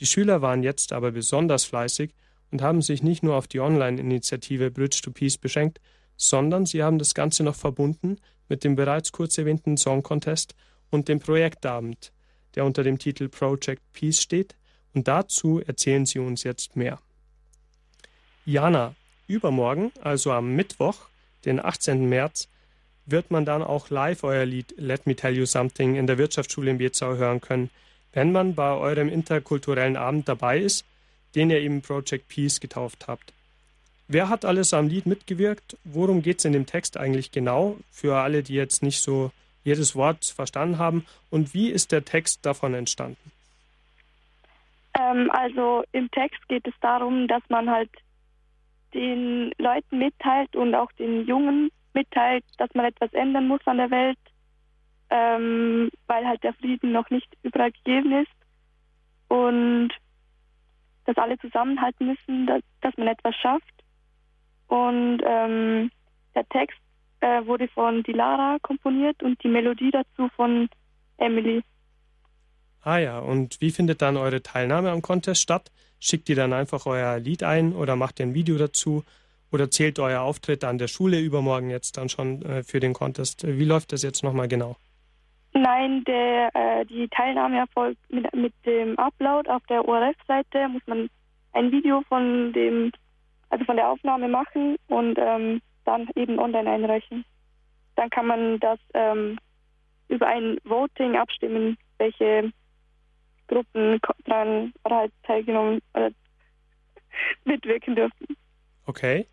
Die 0.00 0.06
Schüler 0.06 0.42
waren 0.42 0.62
jetzt 0.62 0.92
aber 0.92 1.12
besonders 1.12 1.64
fleißig 1.64 2.10
und 2.50 2.62
haben 2.62 2.82
sich 2.82 3.02
nicht 3.02 3.22
nur 3.22 3.36
auf 3.36 3.46
die 3.46 3.60
Online-Initiative 3.60 4.70
Bridge 4.70 5.00
to 5.02 5.10
Peace 5.10 5.36
beschränkt, 5.36 5.80
sondern 6.16 6.66
sie 6.66 6.82
haben 6.82 6.98
das 6.98 7.14
Ganze 7.14 7.42
noch 7.42 7.56
verbunden 7.56 8.16
mit 8.48 8.64
dem 8.64 8.76
bereits 8.76 9.12
kurz 9.12 9.38
erwähnten 9.38 9.76
Song 9.76 10.02
Contest 10.02 10.54
und 10.90 11.08
dem 11.08 11.20
Projektabend, 11.20 12.12
der 12.54 12.64
unter 12.64 12.82
dem 12.82 12.98
Titel 12.98 13.28
Project 13.28 13.82
Peace 13.92 14.20
steht, 14.20 14.54
und 14.92 15.08
dazu 15.08 15.60
erzählen 15.60 16.06
sie 16.06 16.20
uns 16.20 16.44
jetzt 16.44 16.76
mehr. 16.76 17.00
Jana, 18.44 18.94
Übermorgen, 19.26 19.92
also 20.02 20.32
am 20.32 20.54
Mittwoch, 20.54 20.96
den 21.44 21.64
18. 21.64 22.08
März, 22.08 22.48
wird 23.06 23.30
man 23.30 23.44
dann 23.44 23.62
auch 23.62 23.90
live 23.90 24.24
euer 24.24 24.46
Lied 24.46 24.74
Let 24.78 25.06
Me 25.06 25.14
Tell 25.14 25.36
You 25.36 25.46
Something 25.46 25.96
in 25.96 26.06
der 26.06 26.18
Wirtschaftsschule 26.18 26.70
in 26.70 26.78
Bezau 26.78 27.14
hören 27.16 27.40
können, 27.40 27.70
wenn 28.12 28.32
man 28.32 28.54
bei 28.54 28.72
eurem 28.72 29.08
interkulturellen 29.08 29.96
Abend 29.96 30.28
dabei 30.28 30.58
ist, 30.58 30.84
den 31.34 31.50
ihr 31.50 31.60
eben 31.60 31.82
Project 31.82 32.28
Peace 32.28 32.60
getauft 32.60 33.08
habt. 33.08 33.32
Wer 34.06 34.28
hat 34.28 34.44
alles 34.44 34.74
am 34.74 34.88
Lied 34.88 35.06
mitgewirkt? 35.06 35.76
Worum 35.84 36.22
geht 36.22 36.38
es 36.38 36.44
in 36.44 36.52
dem 36.52 36.66
Text 36.66 36.96
eigentlich 36.96 37.32
genau? 37.32 37.78
Für 37.90 38.16
alle, 38.16 38.42
die 38.42 38.54
jetzt 38.54 38.82
nicht 38.82 39.00
so 39.00 39.30
jedes 39.64 39.96
Wort 39.96 40.26
verstanden 40.26 40.78
haben. 40.78 41.06
Und 41.30 41.54
wie 41.54 41.70
ist 41.70 41.90
der 41.90 42.04
Text 42.04 42.44
davon 42.44 42.74
entstanden? 42.74 43.32
Ähm, 44.98 45.30
also 45.32 45.84
im 45.92 46.10
Text 46.10 46.46
geht 46.48 46.66
es 46.66 46.74
darum, 46.80 47.26
dass 47.26 47.42
man 47.48 47.70
halt 47.70 47.90
den 48.94 49.52
Leuten 49.58 49.98
mitteilt 49.98 50.54
und 50.56 50.74
auch 50.74 50.90
den 50.92 51.26
Jungen 51.26 51.70
mitteilt, 51.92 52.44
dass 52.58 52.70
man 52.74 52.86
etwas 52.86 53.12
ändern 53.12 53.48
muss 53.48 53.60
an 53.66 53.78
der 53.78 53.90
Welt, 53.90 54.18
ähm, 55.10 55.90
weil 56.06 56.26
halt 56.26 56.42
der 56.42 56.54
Frieden 56.54 56.92
noch 56.92 57.10
nicht 57.10 57.28
überall 57.42 57.72
gegeben 57.72 58.12
ist 58.22 58.32
und 59.28 59.90
dass 61.04 61.16
alle 61.16 61.38
zusammenhalten 61.38 62.06
müssen, 62.06 62.46
dass, 62.46 62.62
dass 62.80 62.96
man 62.96 63.08
etwas 63.08 63.34
schafft. 63.36 63.74
Und 64.68 65.20
ähm, 65.24 65.90
der 66.34 66.48
Text 66.48 66.78
äh, 67.20 67.44
wurde 67.46 67.68
von 67.68 68.02
Dilara 68.02 68.58
komponiert 68.62 69.22
und 69.22 69.42
die 69.42 69.48
Melodie 69.48 69.90
dazu 69.90 70.28
von 70.34 70.68
Emily. 71.18 71.62
Ah 72.82 72.98
ja, 72.98 73.18
und 73.18 73.60
wie 73.60 73.70
findet 73.70 74.02
dann 74.02 74.16
eure 74.16 74.42
Teilnahme 74.42 74.90
am 74.90 75.02
Contest 75.02 75.42
statt? 75.42 75.70
Schickt 76.00 76.28
ihr 76.28 76.36
dann 76.36 76.52
einfach 76.52 76.86
euer 76.86 77.18
Lied 77.18 77.42
ein 77.42 77.74
oder 77.74 77.96
macht 77.96 78.20
ihr 78.20 78.26
ein 78.26 78.34
Video 78.34 78.56
dazu? 78.58 79.04
Oder 79.52 79.70
zählt 79.70 79.98
euer 79.98 80.20
Auftritt 80.22 80.64
an 80.64 80.78
der 80.78 80.88
Schule 80.88 81.20
übermorgen 81.20 81.70
jetzt 81.70 81.96
dann 81.96 82.08
schon 82.08 82.42
äh, 82.42 82.62
für 82.64 82.80
den 82.80 82.92
Contest? 82.92 83.46
Wie 83.46 83.64
läuft 83.64 83.92
das 83.92 84.02
jetzt 84.02 84.24
nochmal 84.24 84.48
genau? 84.48 84.76
Nein, 85.52 86.02
der, 86.04 86.50
äh, 86.54 86.84
die 86.86 87.06
Teilnahme 87.08 87.58
erfolgt 87.58 88.00
mit, 88.10 88.32
mit 88.34 88.52
dem 88.66 88.98
Upload 88.98 89.48
auf 89.48 89.62
der 89.68 89.86
ORF-Seite. 89.86 90.68
Muss 90.68 90.82
man 90.86 91.08
ein 91.52 91.70
Video 91.70 92.02
von 92.08 92.52
dem, 92.52 92.90
also 93.50 93.64
von 93.64 93.76
der 93.76 93.88
Aufnahme 93.88 94.26
machen 94.26 94.76
und 94.88 95.16
ähm, 95.16 95.60
dann 95.84 96.08
eben 96.16 96.40
online 96.40 96.68
einreichen. 96.68 97.24
Dann 97.94 98.10
kann 98.10 98.26
man 98.26 98.58
das 98.58 98.80
ähm, 98.94 99.38
über 100.08 100.26
ein 100.26 100.58
Voting 100.64 101.16
abstimmen, 101.16 101.78
welche 101.98 102.50
Gruppen 103.48 104.00
dran 104.24 104.72
oder 104.84 104.96
halt 104.96 105.12
teilgenommen 105.24 105.80
oder 105.94 106.10
mitwirken 107.44 107.94
dürfen. 107.94 108.26
Okay. 108.86 109.26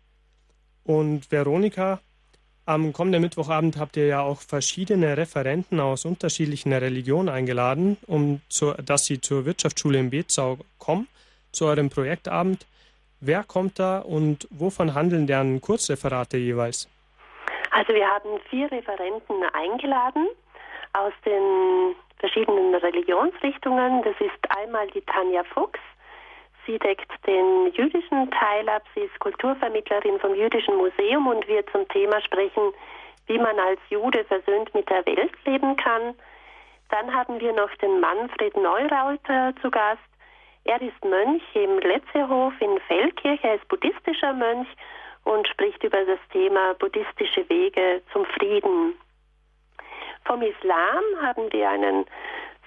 Und 0.84 1.30
Veronika, 1.30 2.00
am 2.64 2.92
kommenden 2.92 3.22
Mittwochabend 3.22 3.76
habt 3.76 3.96
ihr 3.96 4.06
ja 4.06 4.20
auch 4.20 4.40
verschiedene 4.40 5.16
Referenten 5.16 5.80
aus 5.80 6.04
unterschiedlichen 6.04 6.72
Religionen 6.72 7.28
eingeladen, 7.28 7.96
um 8.06 8.40
zu, 8.48 8.72
dass 8.74 9.04
sie 9.04 9.20
zur 9.20 9.44
Wirtschaftsschule 9.44 9.98
in 9.98 10.10
Bezau 10.10 10.58
kommen, 10.78 11.08
zu 11.50 11.66
eurem 11.66 11.90
Projektabend. 11.90 12.66
Wer 13.20 13.44
kommt 13.44 13.78
da 13.78 13.98
und 13.98 14.48
wovon 14.50 14.94
handeln 14.94 15.26
deren 15.26 15.60
Kurzreferate 15.60 16.36
jeweils? 16.36 16.88
Also 17.72 17.94
wir 17.94 18.06
haben 18.06 18.38
vier 18.50 18.70
Referenten 18.70 19.42
eingeladen 19.52 20.28
aus 20.92 21.12
den 21.24 21.94
verschiedenen 22.18 22.74
Religionsrichtungen. 22.74 24.02
Das 24.02 24.14
ist 24.20 24.56
einmal 24.56 24.86
die 24.88 25.02
Tanja 25.02 25.44
Fuchs. 25.44 25.80
Sie 26.66 26.78
deckt 26.78 27.10
den 27.26 27.72
jüdischen 27.72 28.30
Teil 28.30 28.68
ab. 28.68 28.82
Sie 28.94 29.00
ist 29.00 29.18
Kulturvermittlerin 29.18 30.20
vom 30.20 30.34
Jüdischen 30.34 30.76
Museum 30.76 31.26
und 31.26 31.46
wird 31.48 31.68
zum 31.70 31.88
Thema 31.88 32.20
sprechen, 32.20 32.72
wie 33.26 33.38
man 33.38 33.58
als 33.58 33.80
Jude 33.90 34.24
versöhnt 34.24 34.72
mit 34.74 34.88
der 34.88 35.04
Welt 35.06 35.32
leben 35.44 35.76
kann. 35.76 36.14
Dann 36.90 37.12
haben 37.12 37.40
wir 37.40 37.52
noch 37.52 37.74
den 37.76 38.00
Manfred 38.00 38.56
Neurauter 38.56 39.54
zu 39.60 39.70
Gast. 39.70 40.00
Er 40.64 40.80
ist 40.80 41.04
Mönch 41.04 41.42
im 41.54 41.78
Letzehof 41.80 42.52
in 42.60 42.78
Feldkirch. 42.86 43.42
Er 43.42 43.56
ist 43.56 43.66
buddhistischer 43.68 44.32
Mönch 44.32 44.68
und 45.24 45.48
spricht 45.48 45.82
über 45.82 46.04
das 46.04 46.20
Thema 46.30 46.74
buddhistische 46.74 47.48
Wege 47.48 48.02
zum 48.12 48.24
Frieden. 48.26 48.94
Vom 50.24 50.42
Islam 50.42 51.02
haben 51.20 51.52
wir 51.52 51.68
einen 51.68 52.06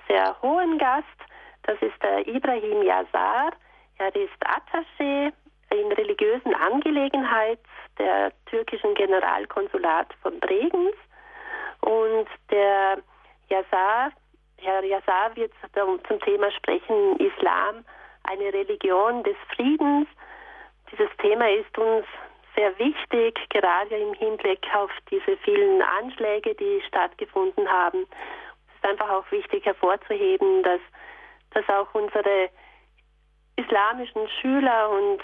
sehr 0.08 0.36
hohen 0.42 0.78
Gast. 0.78 1.06
Das 1.64 1.82
ist 1.82 2.02
der 2.04 2.28
Ibrahim 2.28 2.84
Yazar. 2.84 3.52
Er 3.98 4.16
ist 4.16 4.34
Attaché 4.46 5.32
in 5.72 5.92
religiösen 5.94 6.54
Angelegenheiten 6.54 7.64
der 7.98 8.32
türkischen 8.46 8.94
Generalkonsulat 8.96 10.14
von 10.22 10.40
Bregenz. 10.40 10.96
Und 11.82 12.28
der 12.52 12.98
Yazar 13.50 14.12
Herr 14.58 14.84
Yassar 14.84 15.36
wird 15.36 15.52
zum 16.08 16.20
Thema 16.22 16.52
sprechen, 16.52 17.18
Islam, 17.20 17.86
eine 18.24 18.54
Religion 18.54 19.24
des 19.24 19.36
Friedens. 19.56 20.08
Dieses 20.92 21.10
Thema 21.18 21.50
ist 21.50 21.78
uns 21.78 22.06
sehr 22.56 22.78
wichtig, 22.80 23.40
gerade 23.50 23.96
im 23.96 24.14
Hinblick 24.14 24.66
auf 24.74 24.92
diese 25.12 25.38
vielen 25.38 25.82
Anschläge, 25.82 26.56
die 26.56 26.82
stattgefunden 26.88 27.70
haben. 27.70 28.06
Es 28.68 28.76
ist 28.76 28.86
einfach 28.90 29.10
auch 29.10 29.32
wichtig 29.32 29.66
hervorzuheben, 29.66 30.64
dass, 30.64 30.82
dass 31.52 31.68
auch 31.70 31.94
unsere 31.94 32.50
islamischen 33.58 34.28
Schüler 34.42 34.90
und 34.90 35.22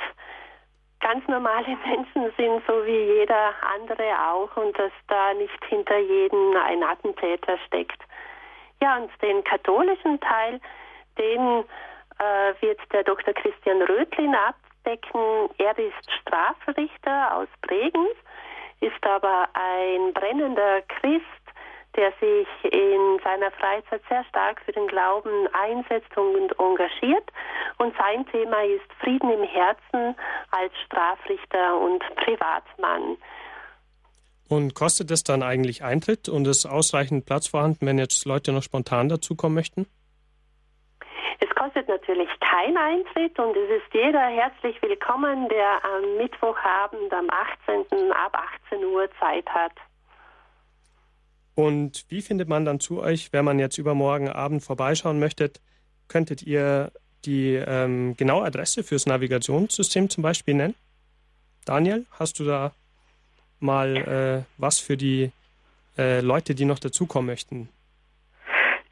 ganz 0.99 1.27
normale 1.27 1.77
Menschen 1.85 2.31
sind, 2.37 2.63
so 2.67 2.85
wie 2.85 3.15
jeder 3.17 3.53
andere 3.75 4.31
auch, 4.31 4.55
und 4.55 4.77
dass 4.77 4.91
da 5.07 5.33
nicht 5.33 5.65
hinter 5.65 5.97
jedem 5.97 6.55
ein 6.57 6.83
Attentäter 6.83 7.57
steckt. 7.67 8.01
Ja, 8.81 8.97
und 8.97 9.11
den 9.21 9.43
katholischen 9.43 10.19
Teil, 10.21 10.59
den 11.17 11.63
äh, 12.19 12.53
wird 12.61 12.79
der 12.91 13.03
Dr. 13.03 13.33
Christian 13.33 13.81
Rötlin 13.83 14.35
abdecken. 14.81 15.49
Er 15.57 15.77
ist 15.77 16.11
Strafrichter 16.21 17.37
aus 17.37 17.47
Bregenz, 17.61 18.15
ist 18.81 19.03
aber 19.03 19.47
ein 19.53 20.13
brennender 20.13 20.81
Christ, 20.99 21.25
der 21.95 22.11
sich 22.21 22.47
in 22.71 23.19
seiner 23.23 23.51
Freizeit 23.51 24.01
sehr 24.07 24.23
stark 24.25 24.61
für 24.61 24.71
den 24.71 24.87
Glauben 24.87 25.47
einsetzt 25.53 26.15
und 26.15 26.57
engagiert. 26.57 27.31
Und 27.77 27.93
sein 27.97 28.25
Thema 28.31 28.63
ist 28.63 28.85
Frieden 29.01 29.29
im 29.29 29.43
Herzen 29.43 30.15
als 30.51 30.71
Strafrichter 30.85 31.77
und 31.79 31.99
Privatmann. 32.15 33.17
Und 34.47 34.73
kostet 34.73 35.11
es 35.11 35.23
dann 35.23 35.43
eigentlich 35.43 35.83
Eintritt 35.83 36.27
und 36.27 36.47
ist 36.47 36.65
ausreichend 36.65 37.25
Platz 37.25 37.47
vorhanden, 37.47 37.85
wenn 37.85 37.97
jetzt 37.97 38.25
Leute 38.25 38.51
noch 38.51 38.63
spontan 38.63 39.09
dazukommen 39.09 39.55
möchten? 39.55 39.85
Es 41.39 41.49
kostet 41.55 41.87
natürlich 41.87 42.29
kein 42.39 42.77
Eintritt 42.77 43.37
und 43.39 43.55
es 43.55 43.69
ist 43.81 43.93
jeder 43.93 44.27
herzlich 44.27 44.81
willkommen, 44.81 45.47
der 45.49 45.83
am 45.83 46.17
Mittwochabend 46.17 47.11
am 47.13 47.27
18. 47.29 48.11
ab 48.11 48.37
18 48.69 48.83
Uhr 48.85 49.09
Zeit 49.19 49.47
hat. 49.49 49.73
Und 51.55 52.05
wie 52.09 52.21
findet 52.21 52.47
man 52.47 52.65
dann 52.65 52.79
zu 52.79 53.01
euch, 53.01 53.33
wenn 53.33 53.45
man 53.45 53.59
jetzt 53.59 53.77
übermorgen 53.77 54.29
Abend 54.29 54.63
vorbeischauen 54.63 55.19
möchte? 55.19 55.51
Könntet 56.07 56.43
ihr 56.43 56.91
die 57.25 57.55
ähm, 57.55 58.15
genaue 58.17 58.45
Adresse 58.45 58.83
fürs 58.83 59.05
Navigationssystem 59.05 60.09
zum 60.09 60.23
Beispiel 60.23 60.55
nennen? 60.55 60.75
Daniel, 61.65 62.05
hast 62.11 62.39
du 62.39 62.45
da 62.45 62.73
mal 63.59 63.95
äh, 63.97 64.43
was 64.57 64.79
für 64.79 64.97
die 64.97 65.31
äh, 65.97 66.21
Leute, 66.21 66.55
die 66.55 66.65
noch 66.65 66.79
dazukommen 66.79 67.27
möchten? 67.27 67.69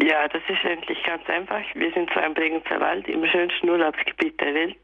Ja, 0.02 0.28
das 0.30 0.42
ist 0.48 0.66
eigentlich 0.66 1.04
ganz 1.04 1.28
einfach. 1.30 1.62
Wir 1.74 1.92
sind 1.92 2.10
zwar 2.12 2.26
im 2.26 2.34
Bregenzer 2.34 2.80
Wald, 2.80 3.08
im 3.08 3.26
schönsten 3.26 3.70
Urlaubsgebiet 3.70 4.40
der 4.40 4.54
Welt. 4.54 4.78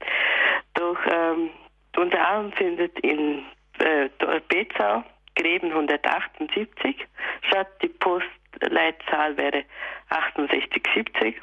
Doch 0.73 0.97
ähm, 1.10 1.49
unser 1.95 2.19
Abend 2.19 2.56
findet 2.56 2.99
in 2.99 3.45
äh, 3.80 4.10
Bezau 4.49 5.04
Gräben 5.36 5.71
178 5.71 6.97
statt. 7.47 7.67
Die 7.82 7.88
Postleitzahl 7.88 9.38
wäre 9.38 9.63
6870. 10.10 11.36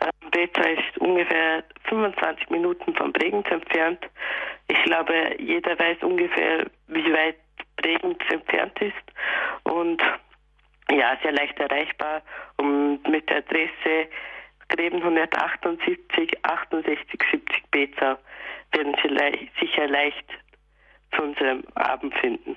Ähm, 0.00 0.30
Beza 0.30 0.62
ist 0.62 0.98
ungefähr 0.98 1.64
25 1.84 2.48
Minuten 2.48 2.94
von 2.94 3.12
Bregenz 3.12 3.46
entfernt. 3.50 4.00
Ich 4.68 4.82
glaube, 4.84 5.36
jeder 5.38 5.78
weiß 5.78 5.98
ungefähr, 6.02 6.66
wie 6.88 7.12
weit 7.12 7.36
Bregenz 7.76 8.18
entfernt 8.30 8.80
ist 8.80 8.94
und 9.64 10.02
ja, 10.90 11.18
sehr 11.22 11.32
leicht 11.32 11.58
erreichbar 11.58 12.22
und 12.56 13.00
mit 13.08 13.28
der 13.28 13.38
Adresse 13.38 14.08
Gräben 14.68 15.02
178 15.02 16.44
68 16.44 17.20
70 17.30 17.70
Beza 17.70 18.18
werden 18.72 18.96
Sie 19.02 19.08
le 19.08 19.32
sicher 19.60 19.86
leicht 19.88 20.26
zu 21.14 21.22
unserem 21.22 21.62
Abend 21.74 22.14
finden. 22.14 22.56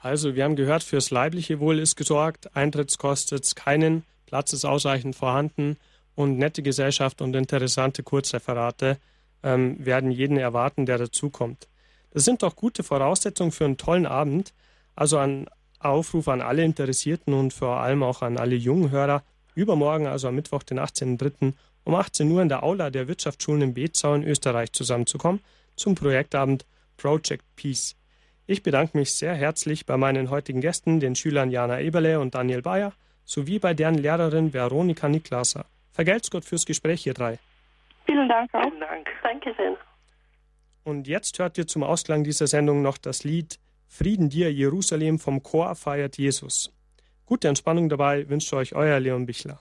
Also, 0.00 0.36
wir 0.36 0.44
haben 0.44 0.54
gehört, 0.54 0.84
fürs 0.84 1.10
leibliche 1.10 1.58
Wohl 1.58 1.80
ist 1.80 1.96
gesorgt, 1.96 2.54
Eintritts 2.56 2.98
kostet 2.98 3.56
keinen, 3.56 4.04
Platz 4.26 4.52
ist 4.52 4.64
ausreichend 4.64 5.16
vorhanden 5.16 5.76
und 6.14 6.38
nette 6.38 6.62
Gesellschaft 6.62 7.20
und 7.20 7.34
interessante 7.34 8.04
Kurzreferate 8.04 8.98
ähm, 9.42 9.84
werden 9.84 10.12
jeden 10.12 10.36
erwarten, 10.36 10.86
der 10.86 10.98
dazukommt. 10.98 11.68
Das 12.12 12.24
sind 12.24 12.42
doch 12.42 12.54
gute 12.54 12.82
Voraussetzungen 12.82 13.52
für 13.52 13.64
einen 13.64 13.76
tollen 13.76 14.06
Abend. 14.06 14.54
Also 14.94 15.18
ein 15.18 15.46
Aufruf 15.80 16.28
an 16.28 16.40
alle 16.40 16.64
Interessierten 16.64 17.34
und 17.34 17.52
vor 17.52 17.80
allem 17.80 18.02
auch 18.02 18.22
an 18.22 18.36
alle 18.36 18.56
jungen 18.56 18.90
Hörer. 18.90 19.22
Übermorgen, 19.54 20.06
also 20.06 20.28
am 20.28 20.34
Mittwoch, 20.34 20.62
den 20.62 20.78
18.03. 20.78 21.52
um 21.84 21.94
18 21.94 22.30
Uhr 22.30 22.42
in 22.42 22.48
der 22.48 22.62
Aula 22.62 22.90
der 22.90 23.08
Wirtschaftsschulen 23.08 23.62
in 23.62 23.74
Bezau 23.74 24.14
in 24.14 24.24
Österreich 24.24 24.72
zusammenzukommen 24.72 25.40
zum 25.76 25.94
Projektabend 25.94 26.66
Project 26.96 27.44
Peace. 27.56 27.96
Ich 28.46 28.62
bedanke 28.62 28.96
mich 28.96 29.14
sehr 29.14 29.34
herzlich 29.34 29.86
bei 29.86 29.96
meinen 29.96 30.30
heutigen 30.30 30.60
Gästen, 30.60 31.00
den 31.00 31.14
Schülern 31.14 31.50
Jana 31.50 31.80
Eberle 31.80 32.18
und 32.20 32.34
Daniel 32.34 32.62
Bayer, 32.62 32.92
sowie 33.24 33.58
bei 33.58 33.74
deren 33.74 33.96
Lehrerin 33.96 34.52
Veronika 34.52 35.08
Niklaser. 35.08 35.66
Vergelt's 35.92 36.30
Gott 36.30 36.44
fürs 36.44 36.64
Gespräch, 36.64 37.06
ihr 37.06 37.14
drei. 37.14 37.38
Vielen 38.06 38.28
Dank 38.28 38.52
auch. 38.54 38.62
Vielen 38.62 38.80
Dank. 38.80 39.06
Dankeschön. 39.22 39.76
Und 40.84 41.06
jetzt 41.06 41.38
hört 41.38 41.58
ihr 41.58 41.66
zum 41.66 41.82
Ausklang 41.82 42.24
dieser 42.24 42.46
Sendung 42.46 42.80
noch 42.80 42.96
das 42.96 43.22
Lied 43.24 43.58
Frieden 43.88 44.28
dir, 44.28 44.52
Jerusalem, 44.52 45.18
vom 45.18 45.42
Chor 45.42 45.74
feiert 45.74 46.18
Jesus. 46.18 46.70
Gute 47.26 47.48
Entspannung 47.48 47.88
dabei 47.88 48.28
wünscht 48.28 48.52
euch 48.52 48.74
euer 48.74 49.00
Leon 49.00 49.26
Bichler. 49.26 49.60